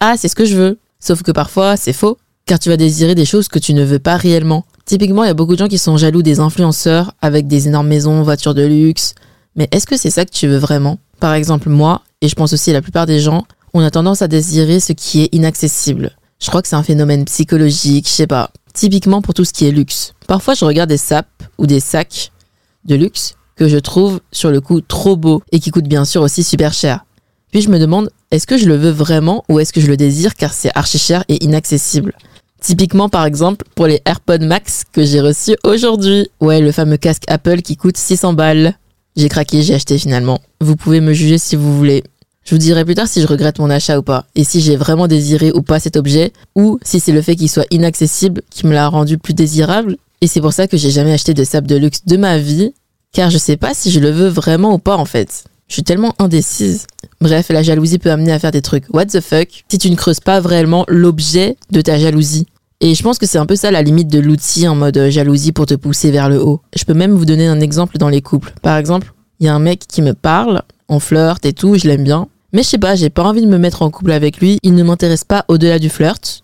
ah 0.00 0.14
c'est 0.16 0.28
ce 0.28 0.34
que 0.34 0.44
je 0.44 0.56
veux. 0.56 0.78
Sauf 1.00 1.22
que 1.22 1.32
parfois 1.32 1.76
c'est 1.76 1.92
faux. 1.92 2.18
Car 2.46 2.60
tu 2.60 2.68
vas 2.68 2.76
désirer 2.76 3.16
des 3.16 3.24
choses 3.24 3.48
que 3.48 3.58
tu 3.58 3.74
ne 3.74 3.82
veux 3.82 3.98
pas 3.98 4.16
réellement. 4.16 4.64
Typiquement, 4.84 5.24
il 5.24 5.26
y 5.26 5.30
a 5.30 5.34
beaucoup 5.34 5.54
de 5.54 5.58
gens 5.58 5.66
qui 5.66 5.78
sont 5.78 5.96
jaloux 5.96 6.22
des 6.22 6.38
influenceurs 6.38 7.12
avec 7.20 7.48
des 7.48 7.66
énormes 7.66 7.88
maisons, 7.88 8.22
voitures 8.22 8.54
de 8.54 8.64
luxe. 8.64 9.16
Mais 9.56 9.68
est-ce 9.72 9.84
que 9.84 9.96
c'est 9.96 10.10
ça 10.10 10.24
que 10.24 10.30
tu 10.30 10.46
veux 10.46 10.58
vraiment? 10.58 10.98
Par 11.18 11.34
exemple, 11.34 11.68
moi, 11.68 12.02
et 12.20 12.28
je 12.28 12.36
pense 12.36 12.52
aussi 12.52 12.72
la 12.72 12.82
plupart 12.82 13.06
des 13.06 13.18
gens, 13.18 13.46
on 13.74 13.80
a 13.80 13.90
tendance 13.90 14.22
à 14.22 14.28
désirer 14.28 14.78
ce 14.78 14.92
qui 14.92 15.22
est 15.22 15.34
inaccessible. 15.34 16.12
Je 16.38 16.48
crois 16.48 16.62
que 16.62 16.68
c'est 16.68 16.76
un 16.76 16.82
phénomène 16.82 17.24
psychologique, 17.24 18.06
je 18.06 18.12
sais 18.12 18.26
pas. 18.26 18.50
Typiquement 18.74 19.22
pour 19.22 19.34
tout 19.34 19.44
ce 19.44 19.52
qui 19.52 19.66
est 19.66 19.72
luxe. 19.72 20.14
Parfois, 20.28 20.54
je 20.54 20.64
regarde 20.64 20.90
des 20.90 20.98
sapes 20.98 21.42
ou 21.58 21.66
des 21.66 21.80
sacs 21.80 22.30
de 22.84 22.94
luxe 22.94 23.35
que 23.56 23.68
je 23.68 23.78
trouve 23.78 24.20
sur 24.32 24.50
le 24.50 24.60
coup 24.60 24.80
trop 24.80 25.16
beaux 25.16 25.42
et 25.50 25.60
qui 25.60 25.70
coûtent 25.70 25.88
bien 25.88 26.04
sûr 26.04 26.22
aussi 26.22 26.44
super 26.44 26.72
cher. 26.72 27.04
Puis 27.50 27.62
je 27.62 27.70
me 27.70 27.78
demande, 27.78 28.10
est-ce 28.30 28.46
que 28.46 28.58
je 28.58 28.66
le 28.66 28.76
veux 28.76 28.90
vraiment 28.90 29.44
ou 29.48 29.58
est-ce 29.58 29.72
que 29.72 29.80
je 29.80 29.86
le 29.86 29.96
désire 29.96 30.34
car 30.34 30.52
c'est 30.52 30.70
archi 30.74 30.98
cher 30.98 31.24
et 31.28 31.42
inaccessible? 31.44 32.14
Typiquement 32.60 33.08
par 33.08 33.24
exemple 33.24 33.64
pour 33.74 33.86
les 33.86 34.02
AirPods 34.04 34.44
Max 34.44 34.84
que 34.92 35.04
j'ai 35.04 35.20
reçus 35.20 35.56
aujourd'hui. 35.64 36.28
Ouais, 36.40 36.60
le 36.60 36.72
fameux 36.72 36.96
casque 36.96 37.24
Apple 37.28 37.62
qui 37.62 37.76
coûte 37.76 37.96
600 37.96 38.34
balles. 38.34 38.74
J'ai 39.16 39.28
craqué, 39.28 39.62
j'ai 39.62 39.74
acheté 39.74 39.98
finalement. 39.98 40.40
Vous 40.60 40.76
pouvez 40.76 41.00
me 41.00 41.12
juger 41.12 41.38
si 41.38 41.56
vous 41.56 41.76
voulez. 41.76 42.04
Je 42.44 42.54
vous 42.54 42.58
dirai 42.58 42.84
plus 42.84 42.94
tard 42.94 43.08
si 43.08 43.20
je 43.20 43.26
regrette 43.26 43.58
mon 43.58 43.70
achat 43.70 43.98
ou 43.98 44.02
pas, 44.02 44.26
et 44.36 44.44
si 44.44 44.60
j'ai 44.60 44.76
vraiment 44.76 45.08
désiré 45.08 45.50
ou 45.52 45.62
pas 45.62 45.80
cet 45.80 45.96
objet, 45.96 46.32
ou 46.54 46.78
si 46.82 47.00
c'est 47.00 47.10
le 47.10 47.20
fait 47.20 47.34
qu'il 47.34 47.50
soit 47.50 47.66
inaccessible 47.72 48.42
qui 48.50 48.66
me 48.66 48.72
l'a 48.72 48.86
rendu 48.86 49.18
plus 49.18 49.34
désirable. 49.34 49.96
Et 50.20 50.28
c'est 50.28 50.40
pour 50.40 50.52
ça 50.52 50.68
que 50.68 50.76
j'ai 50.76 50.92
jamais 50.92 51.12
acheté 51.12 51.34
de 51.34 51.42
sable 51.42 51.66
de 51.66 51.74
luxe 51.74 52.04
de 52.06 52.16
ma 52.16 52.38
vie, 52.38 52.72
car 53.12 53.30
je 53.30 53.38
sais 53.38 53.56
pas 53.56 53.74
si 53.74 53.90
je 53.90 54.00
le 54.00 54.10
veux 54.10 54.28
vraiment 54.28 54.74
ou 54.74 54.78
pas 54.78 54.96
en 54.96 55.04
fait. 55.04 55.44
Je 55.68 55.74
suis 55.74 55.82
tellement 55.82 56.14
indécise. 56.18 56.86
Bref, 57.20 57.48
la 57.48 57.62
jalousie 57.62 57.98
peut 57.98 58.10
amener 58.10 58.32
à 58.32 58.38
faire 58.38 58.52
des 58.52 58.62
trucs 58.62 58.84
what 58.92 59.06
the 59.06 59.20
fuck? 59.20 59.64
Si 59.68 59.78
tu 59.78 59.90
ne 59.90 59.96
creuses 59.96 60.20
pas 60.20 60.40
vraiment 60.40 60.84
l'objet 60.88 61.56
de 61.70 61.80
ta 61.80 61.98
jalousie. 61.98 62.46
Et 62.80 62.94
je 62.94 63.02
pense 63.02 63.18
que 63.18 63.26
c'est 63.26 63.38
un 63.38 63.46
peu 63.46 63.56
ça 63.56 63.70
la 63.70 63.82
limite 63.82 64.08
de 64.08 64.18
l'outil 64.18 64.68
en 64.68 64.74
mode 64.74 64.96
euh, 64.98 65.10
jalousie 65.10 65.52
pour 65.52 65.64
te 65.64 65.74
pousser 65.74 66.10
vers 66.10 66.28
le 66.28 66.42
haut. 66.42 66.60
Je 66.76 66.84
peux 66.84 66.92
même 66.92 67.12
vous 67.12 67.24
donner 67.24 67.46
un 67.46 67.60
exemple 67.60 67.96
dans 67.96 68.10
les 68.10 68.20
couples. 68.20 68.52
Par 68.60 68.76
exemple, 68.76 69.14
il 69.40 69.46
y 69.46 69.48
a 69.48 69.54
un 69.54 69.58
mec 69.58 69.84
qui 69.88 70.02
me 70.02 70.12
parle, 70.12 70.62
on 70.88 71.00
flirte 71.00 71.46
et 71.46 71.54
tout, 71.54 71.76
je 71.76 71.88
l'aime 71.88 72.04
bien. 72.04 72.28
Mais 72.52 72.62
je 72.62 72.68
sais 72.68 72.78
pas, 72.78 72.94
j'ai 72.94 73.10
pas 73.10 73.24
envie 73.24 73.40
de 73.40 73.46
me 73.46 73.58
mettre 73.58 73.82
en 73.82 73.90
couple 73.90 74.12
avec 74.12 74.38
lui, 74.38 74.58
il 74.62 74.74
ne 74.74 74.82
m'intéresse 74.82 75.24
pas 75.24 75.44
au-delà 75.48 75.78
du 75.78 75.88
flirt. 75.88 76.42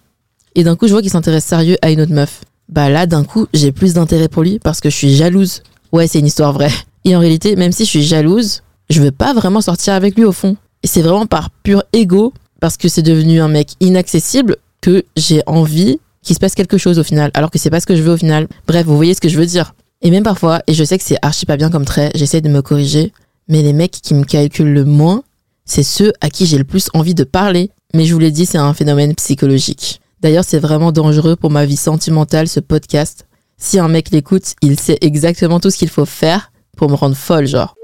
Et 0.55 0.65
d'un 0.65 0.77
coup, 0.77 0.87
je 0.87 0.93
vois 0.93 1.03
qu'il 1.03 1.11
s'intéresse 1.11 1.45
sérieux 1.45 1.77
à 1.83 1.91
une 1.91 2.01
autre 2.01 2.13
meuf. 2.13 2.43
Bah 2.69 2.89
là, 2.89 3.07
d'un 3.07 3.25
coup, 3.25 3.47
j'ai 3.53 3.73
plus 3.73 3.95
d'intérêt 3.95 4.29
pour 4.29 4.43
lui 4.43 4.59
parce 4.59 4.81
que 4.81 4.91
je 4.91 4.97
suis 4.97 5.15
jalouse. 5.15 5.63
Ouais, 5.93 6.07
c'est 6.07 6.19
une 6.19 6.27
histoire 6.27 6.53
vraie. 6.53 6.73
Et 7.05 7.15
en 7.15 7.21
réalité, 7.21 7.57
même 7.57 7.73
si 7.73 7.85
je 7.85 7.91
suis 7.91 8.03
jalouse, 8.03 8.63
je 8.89 9.03
veux 9.03 9.11
pas 9.11 9.35
vraiment 9.35 9.61
sortir 9.61 9.95
avec 9.95 10.17
lui 10.17 10.25
au 10.25 10.33
fond. 10.33 10.57
Et 10.83 10.87
c'est 10.87 11.03
vraiment 11.03 11.27
par 11.27 11.51
pur 11.51 11.85
ego, 11.93 12.33
parce 12.61 12.77
que 12.77 12.89
c'est 12.89 13.03
devenu 13.03 13.41
un 13.41 13.49
mec 13.49 13.73
inaccessible, 13.81 14.57
que 14.81 15.05
j'ai 15.17 15.43
envie 15.47 16.01
qu'il 16.23 16.35
se 16.35 16.41
passe 16.41 16.55
quelque 16.55 16.79
chose 16.79 16.99
au 16.99 17.05
final, 17.05 17.31
alors 17.35 17.51
que 17.51 17.59
c'est 17.59 17.71
pas 17.71 17.81
ce 17.81 17.87
que 17.87 17.97
je 17.97 18.03
veux 18.03 18.13
au 18.13 18.17
final. 18.17 18.49
Bref, 18.67 18.87
vous 18.87 18.97
voyez 18.97 19.15
ce 19.15 19.21
que 19.21 19.29
je 19.29 19.39
veux 19.39 19.47
dire. 19.47 19.75
Et 20.01 20.11
même 20.11 20.25
parfois, 20.25 20.63
et 20.67 20.75
je 20.75 20.83
sais 20.83 20.99
que 20.99 21.05
c'est 21.05 21.19
archi 21.23 21.47
pas 21.47 21.57
bien 21.57 21.71
comme 21.71 21.85
trait, 21.85 22.11
j'essaie 22.15 22.41
de 22.41 22.49
me 22.49 22.63
corriger, 22.63 23.13
mais 23.49 23.63
les 23.63 23.73
mecs 23.73 23.93
qui 23.93 24.15
me 24.15 24.25
calculent 24.25 24.73
le 24.73 24.85
moins, 24.85 25.23
c'est 25.65 25.83
ceux 25.83 26.13
à 26.21 26.31
qui 26.31 26.47
j'ai 26.47 26.59
le 26.59 26.65
plus 26.65 26.89
envie 26.95 27.15
de 27.15 27.25
parler. 27.25 27.71
Mais 27.95 28.05
je 28.05 28.15
vous 28.15 28.19
l'ai 28.19 28.31
dit, 28.31 28.47
c'est 28.47 28.59
un 28.59 28.75
phénomène 28.75 29.15
psychologique. 29.15 30.01
D'ailleurs, 30.21 30.45
c'est 30.45 30.59
vraiment 30.59 30.93
dangereux 30.93 31.37
pour 31.37 31.51
ma 31.51 31.67
vie 31.67 31.77
sentimentale, 31.77 32.49
ce 32.49 32.61
podcast. 32.61 33.27
Si 33.65 33.79
un 33.79 33.87
mec 33.87 34.11
l'écoute, 34.11 34.57
il 34.61 34.77
sait 34.77 34.99
exactement 35.03 35.61
tout 35.61 35.71
ce 35.71 35.79
qu'il 35.79 35.89
faut 35.89 36.05
faire 36.05 36.51
pour 36.77 36.91
me 36.91 36.97
rendre 36.97 37.15
folle, 37.15 37.47
genre. 37.47 37.77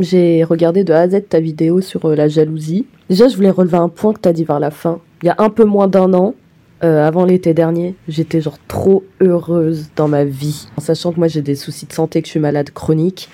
J'ai 0.00 0.42
regardé 0.42 0.82
de 0.82 0.92
A 0.92 1.02
à 1.02 1.08
Z 1.08 1.28
ta 1.28 1.38
vidéo 1.38 1.80
sur 1.80 2.04
euh, 2.06 2.16
la 2.16 2.26
jalousie. 2.26 2.84
Déjà, 3.08 3.28
je 3.28 3.36
voulais 3.36 3.50
relever 3.50 3.76
un 3.76 3.88
point 3.88 4.12
que 4.12 4.18
tu 4.18 4.28
as 4.28 4.32
dit 4.32 4.42
vers 4.42 4.58
la 4.58 4.72
fin. 4.72 4.98
Il 5.22 5.26
y 5.26 5.28
a 5.28 5.36
un 5.38 5.48
peu 5.48 5.62
moins 5.64 5.86
d'un 5.86 6.14
an, 6.14 6.34
euh, 6.82 7.06
avant 7.06 7.24
l'été 7.24 7.54
dernier, 7.54 7.94
j'étais 8.08 8.40
genre 8.40 8.58
trop 8.66 9.04
heureuse 9.20 9.90
dans 9.94 10.08
ma 10.08 10.24
vie. 10.24 10.66
En 10.76 10.80
sachant 10.80 11.12
que 11.12 11.18
moi 11.18 11.28
j'ai 11.28 11.42
des 11.42 11.54
soucis 11.54 11.86
de 11.86 11.92
santé, 11.92 12.22
que 12.22 12.26
je 12.26 12.32
suis 12.32 12.40
malade 12.40 12.70
chronique. 12.70 13.28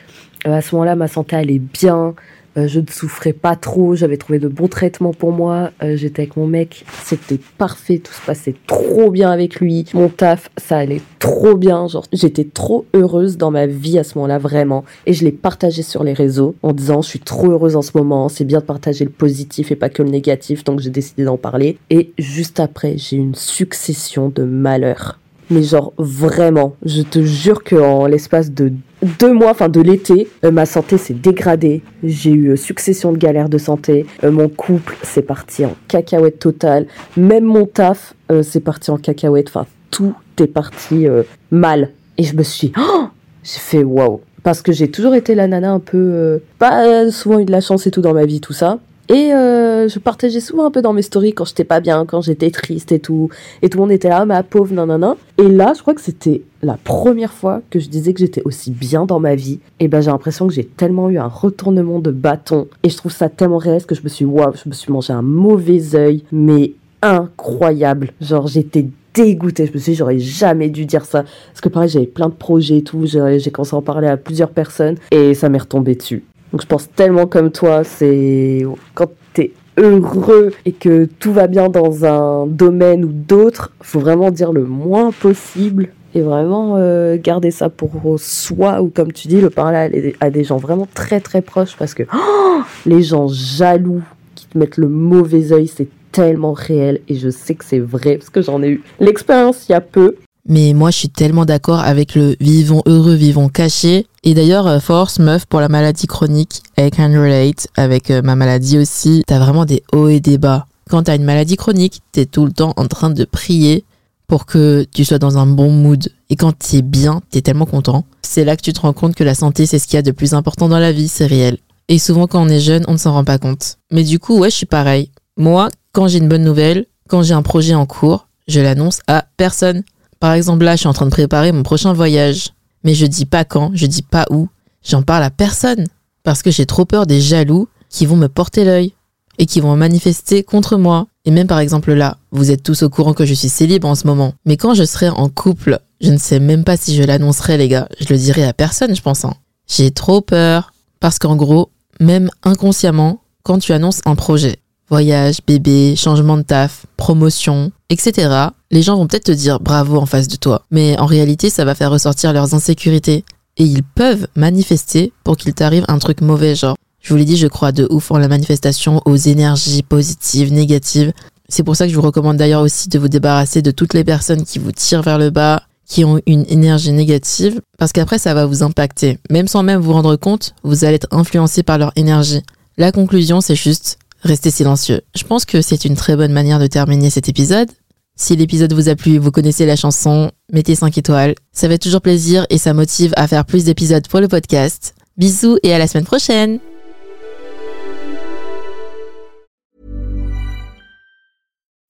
Euh, 0.47 0.53
à 0.53 0.61
ce 0.61 0.75
moment-là, 0.75 0.97
ma 0.97 1.09
santé 1.09 1.35
allait 1.35 1.61
bien. 1.61 2.15
Euh, 2.57 2.69
je 2.69 2.81
ne 2.81 2.87
souffrais 2.91 3.33
pas 3.35 3.55
trop, 3.55 3.95
j'avais 3.95 4.17
trouvé 4.17 4.39
de 4.39 4.49
bons 4.49 4.69
traitements 4.69 5.13
pour 5.13 5.33
moi. 5.33 5.71
Euh, 5.83 5.97
J'étais 5.97 6.23
avec 6.23 6.37
mon 6.37 6.47
mec, 6.47 6.85
c'était 7.05 7.39
parfait, 7.59 7.99
tout 7.99 8.13
se 8.13 8.25
passait 8.25 8.55
trop 8.67 9.11
bien 9.11 9.31
avec 9.31 9.57
lui. 9.57 9.85
Mon 9.93 10.09
taf, 10.09 10.51
ça 10.57 10.79
allait 10.79 11.03
trop 11.19 11.57
bien. 11.57 11.87
Genre, 11.87 12.07
j'étais 12.13 12.45
trop 12.45 12.87
heureuse 12.95 13.37
dans 13.37 13.51
ma 13.51 13.67
vie 13.67 13.99
à 13.99 14.05
ce 14.05 14.17
moment-là, 14.17 14.39
vraiment. 14.39 14.85
Et 15.05 15.13
je 15.13 15.25
l'ai 15.25 15.33
partagé 15.33 15.83
sur 15.83 16.03
les 16.03 16.15
réseaux 16.15 16.55
en 16.63 16.73
disant 16.73 17.03
je 17.03 17.09
suis 17.09 17.21
trop 17.21 17.51
heureuse 17.51 17.77
en 17.77 17.83
ce 17.83 17.93
moment. 17.95 18.29
C'est 18.29 18.45
bien 18.45 18.61
de 18.61 18.65
partager 18.65 19.05
le 19.05 19.11
positif 19.11 19.71
et 19.71 19.77
pas 19.77 19.89
que 19.91 20.03
le 20.03 20.09
négatif, 20.09 20.65
donc 20.65 20.81
j'ai 20.81 20.91
décidé 20.91 21.25
d'en 21.25 21.37
parler. 21.37 21.79
Et 21.91 22.13
juste 22.19 22.61
après, 22.61 22.97
j'ai 22.97 23.17
une 23.17 23.35
succession 23.35 24.31
de 24.35 24.45
malheurs. 24.45 25.19
Mais 25.51 25.63
genre 25.63 25.93
vraiment, 25.97 26.75
je 26.85 27.03
te 27.03 27.23
jure 27.23 27.63
qu'en 27.63 28.07
l'espace 28.07 28.51
de 28.51 28.73
deux 29.03 29.33
mois, 29.33 29.51
enfin 29.51 29.69
de 29.69 29.81
l'été, 29.81 30.29
euh, 30.45 30.51
ma 30.51 30.67
santé 30.67 30.99
s'est 30.99 31.15
dégradée. 31.15 31.83
J'ai 32.03 32.31
eu 32.31 32.49
euh, 32.49 32.57
succession 32.57 33.13
de 33.13 33.19
galères 33.19 33.49
de 33.49 33.59
santé. 33.59 34.07
Euh, 34.25 34.31
mon 34.31 34.49
couple 34.49 34.97
s'est 35.03 35.23
parti 35.23 35.65
en 35.65 35.75
cacahuète 35.89 36.39
totale. 36.39 36.87
Même 37.17 37.45
mon 37.45 37.67
taf 37.67 38.15
euh, 38.31 38.43
s'est 38.43 38.61
parti 38.61 38.91
en 38.91 38.97
cacahuète. 38.97 39.49
Enfin, 39.49 39.67
tout 39.91 40.15
est 40.41 40.47
parti 40.47 41.07
mal. 41.51 41.91
Et 42.19 42.23
je 42.25 42.37
me 42.37 42.43
suis, 42.43 42.73
oh 42.79 43.07
j'ai 43.43 43.61
fait 43.61 43.85
waouh. 43.85 44.21
Parce 44.43 44.63
que 44.63 44.73
j'ai 44.73 44.91
toujours 44.91 45.15
été 45.15 45.35
la 45.35 45.47
nana 45.47 45.73
un 45.73 45.81
peu, 45.81 46.41
pas 46.59 47.11
souvent 47.11 47.39
eu 47.39 47.45
de 47.45 47.51
la 47.51 47.61
chance 47.61 47.87
et 47.87 47.91
tout 47.91 48.01
dans 48.01 48.13
ma 48.13 48.27
vie, 48.27 48.41
tout 48.41 48.53
ça. 48.53 48.79
Et 49.09 49.33
euh, 49.33 49.89
je 49.89 49.99
partageais 49.99 50.41
souvent 50.41 50.67
un 50.67 50.71
peu 50.71 50.83
dans 50.83 50.93
mes 50.93 51.03
stories 51.03 51.33
quand 51.33 51.45
j'étais 51.45 51.65
pas 51.65 51.81
bien, 51.81 52.05
quand 52.07 52.21
j'étais 52.21 52.51
triste 52.51 52.93
et 52.93 52.99
tout. 52.99 53.29
Et 53.63 53.69
tout 53.69 53.79
le 53.79 53.83
monde 53.83 53.93
était 53.93 54.09
là, 54.09 54.25
ma 54.25 54.43
pauvre, 54.43 54.75
nanana. 54.75 55.17
Et 55.39 55.49
là, 55.49 55.73
je 55.77 55.83
crois 55.83 55.95
que 55.95 56.01
c'était 56.01 56.43
la 56.63 56.77
première 56.77 57.33
fois 57.33 57.63
que 57.71 57.79
je 57.79 57.89
disais 57.89 58.13
que 58.13 58.21
j'étais 58.21 58.43
aussi 58.45 58.71
bien 58.71 59.07
dans 59.07 59.21
ma 59.21 59.35
vie. 59.35 59.61
Et 59.79 59.89
ben, 59.89 60.01
j'ai 60.01 60.11
l'impression 60.11 60.49
que 60.49 60.55
j'ai 60.55 60.65
tellement 60.65 61.09
eu 61.09 61.19
un 61.19 61.29
retournement 61.29 62.01
de 62.01 62.11
bâton. 62.11 62.67
Et 62.83 62.89
je 62.89 62.97
trouve 62.97 63.13
ça 63.13 63.29
tellement 63.29 63.59
réaliste 63.59 63.87
que 63.87 63.95
je 63.95 64.03
me 64.03 64.09
suis, 64.09 64.25
waouh, 64.25 64.53
je 64.55 64.69
me 64.69 64.75
suis 64.75 64.93
mangé 64.93 65.13
un 65.13 65.23
mauvais 65.23 65.95
œil, 65.95 66.25
mais 66.33 66.73
incroyable. 67.03 68.13
Genre, 68.21 68.49
j'étais 68.49 68.87
dégoûtée. 69.15 69.67
Je 69.67 69.73
me 69.73 69.79
suis 69.79 69.93
dit, 69.93 69.99
j'aurais 69.99 70.19
jamais 70.19 70.69
dû 70.69 70.85
dire 70.85 71.05
ça. 71.05 71.23
Parce 71.23 71.61
que 71.61 71.69
pareil, 71.69 71.89
j'avais 71.89 72.07
plein 72.07 72.29
de 72.29 72.35
projets 72.35 72.79
et 72.79 72.83
tout. 72.83 73.07
J'ai 73.07 73.39
j'ai 73.39 73.51
commencé 73.51 73.75
à 73.75 73.79
en 73.79 73.83
parler 73.83 74.09
à 74.09 74.17
plusieurs 74.17 74.51
personnes. 74.51 74.97
Et 75.11 75.35
ça 75.35 75.49
m'est 75.49 75.59
retombé 75.59 75.95
dessus. 75.95 76.25
Donc 76.53 76.63
je 76.63 76.67
pense 76.67 76.89
tellement 76.91 77.27
comme 77.27 77.51
toi, 77.51 77.85
c'est 77.85 78.65
quand 78.95 79.11
t'es 79.33 79.53
heureux 79.77 80.53
et 80.65 80.73
que 80.73 81.05
tout 81.19 81.33
va 81.33 81.47
bien 81.47 81.69
dans 81.69 82.05
un 82.05 82.47
domaine 82.47 83.05
ou 83.05 83.11
d'autres, 83.13 83.73
faut 83.83 84.01
vraiment 84.01 84.31
dire 84.31 84.53
le 84.53 84.65
moins 84.65 85.11
possible 85.13 85.89
et 86.15 86.23
vraiment 86.23 86.77
euh, 86.79 87.19
garder 87.23 87.51
ça 87.51 87.69
pour 87.69 88.17
soi 88.19 88.81
ou 88.81 88.89
comme 88.89 89.13
tu 89.13 89.29
dis, 89.29 89.41
le 89.41 89.51
parler 89.51 90.15
à 90.21 90.31
des, 90.31 90.45
gens 90.45 90.57
vraiment 90.57 90.89
très 90.95 91.21
très 91.21 91.43
proches 91.43 91.77
parce 91.79 91.93
que 91.93 92.05
oh, 92.15 92.61
les 92.87 93.03
gens 93.03 93.29
jaloux 93.29 94.03
qui 94.35 94.47
te 94.47 94.57
mettent 94.57 94.79
le 94.79 94.89
mauvais 94.89 95.53
œil, 95.53 95.67
c'est 95.67 95.89
tellement 96.13 96.55
réel 96.55 97.01
et 97.09 97.17
je 97.17 97.29
sais 97.29 97.55
que 97.55 97.65
c'est 97.65 97.79
vrai 97.79 98.17
parce 98.17 98.31
que 98.31 98.41
j'en 98.41 98.63
ai 98.63 98.71
eu 98.71 98.83
l'expérience 98.99 99.69
il 99.69 99.73
y 99.73 99.75
a 99.75 99.83
peu 99.83 100.17
Mais 100.49 100.73
moi, 100.75 100.91
je 100.91 100.99
suis 100.99 101.09
tellement 101.09 101.45
d'accord 101.45 101.81
avec 101.81 102.15
le 102.15 102.37
vivons 102.41 102.83
heureux, 102.87 103.15
vivons 103.15 103.49
cachés. 103.49 104.07
Et 104.23 104.35
d'ailleurs, 104.35 104.67
euh, 104.67 104.79
force, 104.79 105.19
meuf, 105.19 105.47
pour 105.47 105.61
la 105.61 105.69
maladie 105.69 106.07
chronique, 106.07 106.63
I 106.79 106.91
can 106.91 107.11
relate 107.13 107.69
avec 107.77 108.11
euh, 108.11 108.23
ma 108.23 108.37
maladie 108.37 108.79
aussi. 108.79 109.23
T'as 109.27 109.39
vraiment 109.39 109.65
des 109.65 109.83
hauts 109.93 110.09
et 110.09 110.21
des 110.21 110.39
bas. 110.39 110.67
Quand 110.89 111.05
t'as 111.05 111.17
une 111.17 111.25
maladie 111.25 111.57
chronique, 111.57 112.01
t'es 112.13 112.27
tout 112.27 112.47
le 112.47 112.53
temps 112.53 112.75
en 112.77 112.87
train 112.87 113.11
de 113.11 113.25
prier 113.25 113.85
pour 114.29 114.47
que 114.47 114.87
tu 114.93 115.05
sois 115.05 115.19
dans 115.19 115.39
un 115.39 115.47
bon 115.47 115.71
mood. 115.71 116.09
Et 116.31 116.37
quand 116.37 116.57
t'es 116.57 116.83
bien, 116.83 117.23
t'es 117.31 117.43
tellement 117.43 117.67
content. 117.67 118.05
C'est 118.23 118.45
là 118.45 118.57
que 118.57 118.63
tu 118.63 118.73
te 118.73 118.81
rends 118.81 118.93
compte 118.93 119.15
que 119.15 119.25
la 119.25 119.35
santé, 119.35 119.67
c'est 119.67 119.79
ce 119.79 119.87
qu'il 119.87 119.95
y 119.95 119.99
a 119.99 120.03
de 120.03 120.11
plus 120.11 120.35
important 120.35 120.69
dans 120.69 120.79
la 120.79 120.93
vie, 120.93 121.09
c'est 121.09 121.27
réel. 121.27 121.59
Et 121.89 121.99
souvent, 121.99 122.27
quand 122.27 122.43
on 122.43 122.49
est 122.49 122.61
jeune, 122.61 122.85
on 122.89 122.93
ne 122.93 122.99
s'en 122.99 123.13
rend 123.13 123.25
pas 123.25 123.39
compte. 123.39 123.79
Mais 123.93 124.03
du 124.03 124.19
coup, 124.19 124.39
ouais, 124.39 124.51
je 124.51 124.57
suis 124.57 124.67
pareil. 124.67 125.11
Moi, 125.37 125.69
quand 125.93 126.09
j'ai 126.09 126.19
une 126.19 126.29
bonne 126.29 126.43
nouvelle, 126.43 126.87
quand 127.09 127.23
j'ai 127.23 127.35
un 127.35 127.43
projet 127.43 127.75
en 127.75 127.87
cours, 127.87 128.27
je 128.49 128.61
l'annonce 128.61 129.01
à 129.07 129.27
personne. 129.37 129.83
Par 130.21 130.33
exemple, 130.33 130.65
là, 130.65 130.75
je 130.75 130.81
suis 130.81 130.89
en 130.89 130.93
train 130.93 131.07
de 131.07 131.11
préparer 131.11 131.53
mon 131.53 131.63
prochain 131.63 131.93
voyage. 131.93 132.51
Mais 132.85 132.95
je 132.95 133.07
dis 133.07 133.27
pas 133.27 133.45
quand, 133.45 133.73
je 133.75 133.87
dis 133.87 134.03
pas 134.03 134.27
où. 134.31 134.49
J'en 134.85 135.03
parle 135.03 135.25
à 135.25 135.31
personne. 135.31 135.87
Parce 136.23 136.43
que 136.43 136.51
j'ai 136.51 136.67
trop 136.67 136.85
peur 136.85 137.07
des 137.07 137.21
jaloux 137.21 137.69
qui 137.89 138.07
vont 138.07 138.17
me 138.17 138.29
porter 138.29 138.65
l'œil 138.65 138.93
et 139.39 139.47
qui 139.47 139.61
vont 139.61 139.77
manifester 139.77 140.43
contre 140.43 140.77
moi. 140.77 141.07
Et 141.25 141.31
même 141.31 141.47
par 141.47 141.59
exemple 141.59 141.93
là, 141.93 142.19
vous 142.31 142.51
êtes 142.51 142.63
tous 142.63 142.83
au 142.83 142.89
courant 142.89 143.13
que 143.13 143.27
je 143.27 143.35
suis 143.35 143.49
célib 143.49 143.85
en 143.85 143.95
ce 143.95 144.07
moment. 144.07 144.35
Mais 144.45 144.57
quand 144.57 144.75
je 144.75 144.85
serai 144.85 145.09
en 145.09 145.29
couple, 145.29 145.81
je 146.01 146.11
ne 146.11 146.19
sais 146.19 146.41
même 146.41 146.65
pas 146.65 146.77
si 146.77 146.95
je 146.95 147.03
l'annoncerai 147.03 147.57
les 147.59 147.69
gars. 147.69 147.89
Je 147.99 148.07
le 148.09 148.19
dirai 148.19 148.45
à 148.45 148.53
personne 148.53 148.95
je 148.95 149.03
pense. 149.03 149.25
Hein. 149.25 149.35
J'ai 149.69 149.91
trop 149.91 150.21
peur. 150.21 150.73
Parce 151.01 151.19
qu'en 151.19 151.37
gros, 151.37 151.71
même 152.01 152.31
inconsciemment, 152.43 153.21
quand 153.43 153.59
tu 153.59 153.73
annonces 153.73 154.01
un 154.07 154.15
projet, 154.15 154.61
voyage, 154.89 155.39
bébé, 155.47 155.95
changement 155.97 156.37
de 156.37 156.43
taf, 156.43 156.87
promotion, 156.97 157.73
etc., 157.91 158.49
les 158.71 158.83
gens 158.83 158.97
vont 158.97 159.07
peut-être 159.07 159.25
te 159.25 159.33
dire 159.33 159.61
bravo 159.61 159.97
en 159.99 160.07
face 160.07 160.29
de 160.29 160.37
toi. 160.37 160.63
Mais 160.71 160.99
en 160.99 161.07
réalité, 161.07 161.51
ça 161.51 161.65
va 161.65 161.75
faire 161.75 161.91
ressortir 161.91 162.33
leurs 162.33 162.55
insécurités. 162.55 163.25
Et 163.59 163.65
ils 163.65 163.83
peuvent 163.83 164.27
manifester 164.37 165.13
pour 165.25 165.37
qu'il 165.37 165.55
t'arrive 165.55 165.85
un 165.89 165.99
truc 165.99 166.21
mauvais, 166.21 166.55
genre. 166.55 166.77
Je 167.01 167.11
vous 167.11 167.17
l'ai 167.17 167.25
dit, 167.25 167.37
je 167.37 167.47
crois 167.47 167.73
de 167.73 167.87
ouf 167.91 168.11
en 168.11 168.19
la 168.19 168.29
manifestation, 168.29 169.01
aux 169.05 169.17
énergies 169.17 169.83
positives, 169.83 170.53
négatives. 170.53 171.13
C'est 171.49 171.63
pour 171.63 171.77
ça 171.77 171.87
que 171.87 171.93
je 171.93 171.97
vous 171.97 172.03
recommande 172.03 172.37
d'ailleurs 172.37 172.63
aussi 172.63 172.89
de 172.89 172.99
vous 172.99 173.09
débarrasser 173.09 173.63
de 173.63 173.71
toutes 173.71 173.95
les 173.95 174.03
personnes 174.03 174.45
qui 174.45 174.59
vous 174.59 174.73
tirent 174.73 175.03
vers 175.03 175.19
le 175.19 175.31
bas, 175.31 175.63
qui 175.87 176.05
ont 176.05 176.21
une 176.27 176.45
énergie 176.49 176.93
négative, 176.93 177.61
parce 177.79 177.93
qu'après 177.93 178.19
ça 178.19 178.35
va 178.35 178.45
vous 178.45 178.65
impacter. 178.65 179.19
Même 179.31 179.47
sans 179.47 179.63
même 179.63 179.81
vous 179.81 179.93
rendre 179.93 180.17
compte, 180.17 180.55
vous 180.65 180.85
allez 180.85 180.97
être 180.97 181.09
influencé 181.13 181.63
par 181.63 181.79
leur 181.79 181.93
énergie. 181.95 182.43
La 182.77 182.91
conclusion, 182.91 183.41
c'est 183.41 183.55
juste 183.55 183.99
rester 184.27 184.51
silencieux. 184.51 185.01
Je 185.15 185.25
pense 185.25 185.45
que 185.45 185.63
c'est 185.63 185.85
une 185.85 185.95
très 185.95 186.17
bonne 186.17 186.33
manière 186.33 186.59
de 186.59 186.67
terminer 186.67 187.11
cet 187.11 187.29
épisode. 187.29 187.71
Si 188.17 188.35
l'épisode 188.35 188.73
vous 188.73 188.89
a 188.89 188.97
plu, 188.97 189.19
vous 189.19 189.31
connaissez 189.31 189.67
la 189.67 189.77
chanson, 189.77 190.31
mettez 190.53 190.75
5 190.75 190.97
étoiles. 190.97 191.35
Ça 191.53 191.69
fait 191.69 191.79
toujours 191.79 192.01
plaisir 192.01 192.47
et 192.49 192.59
ça 192.59 192.73
motive 192.73 193.13
à 193.17 193.29
faire 193.29 193.45
plus 193.45 193.65
d'épisodes 193.65 194.09
pour 194.09 194.21
le 194.21 194.29
podcast. 194.29 194.95
Bisous 195.17 195.59
et 195.63 195.73
à 195.73 195.79
la 195.79 195.87
semaine 195.87 196.05
prochaine 196.05 196.59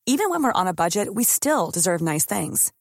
Even 0.08 0.30
when 0.30 0.40
we're 0.44 0.52
on 0.54 0.68
a 0.68 0.72
budget, 0.72 1.14
we 1.14 1.24
still 1.24 1.72
deserve 1.72 2.00
nice 2.00 2.24
things. 2.24 2.72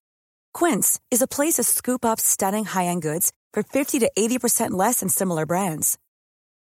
Quince 0.53 0.99
is 1.09 1.23
a 1.23 1.27
place 1.27 1.55
to 1.55 1.63
scoop 1.63 2.05
up 2.05 2.19
stunning 2.19 2.65
high-end 2.65 3.01
goods 3.01 3.31
for 3.51 3.63
50 3.63 3.99
to 3.99 4.11
80% 4.15 4.71
less 4.71 4.99
than 4.99 5.09
similar 5.09 5.47
brands. 5.47 5.97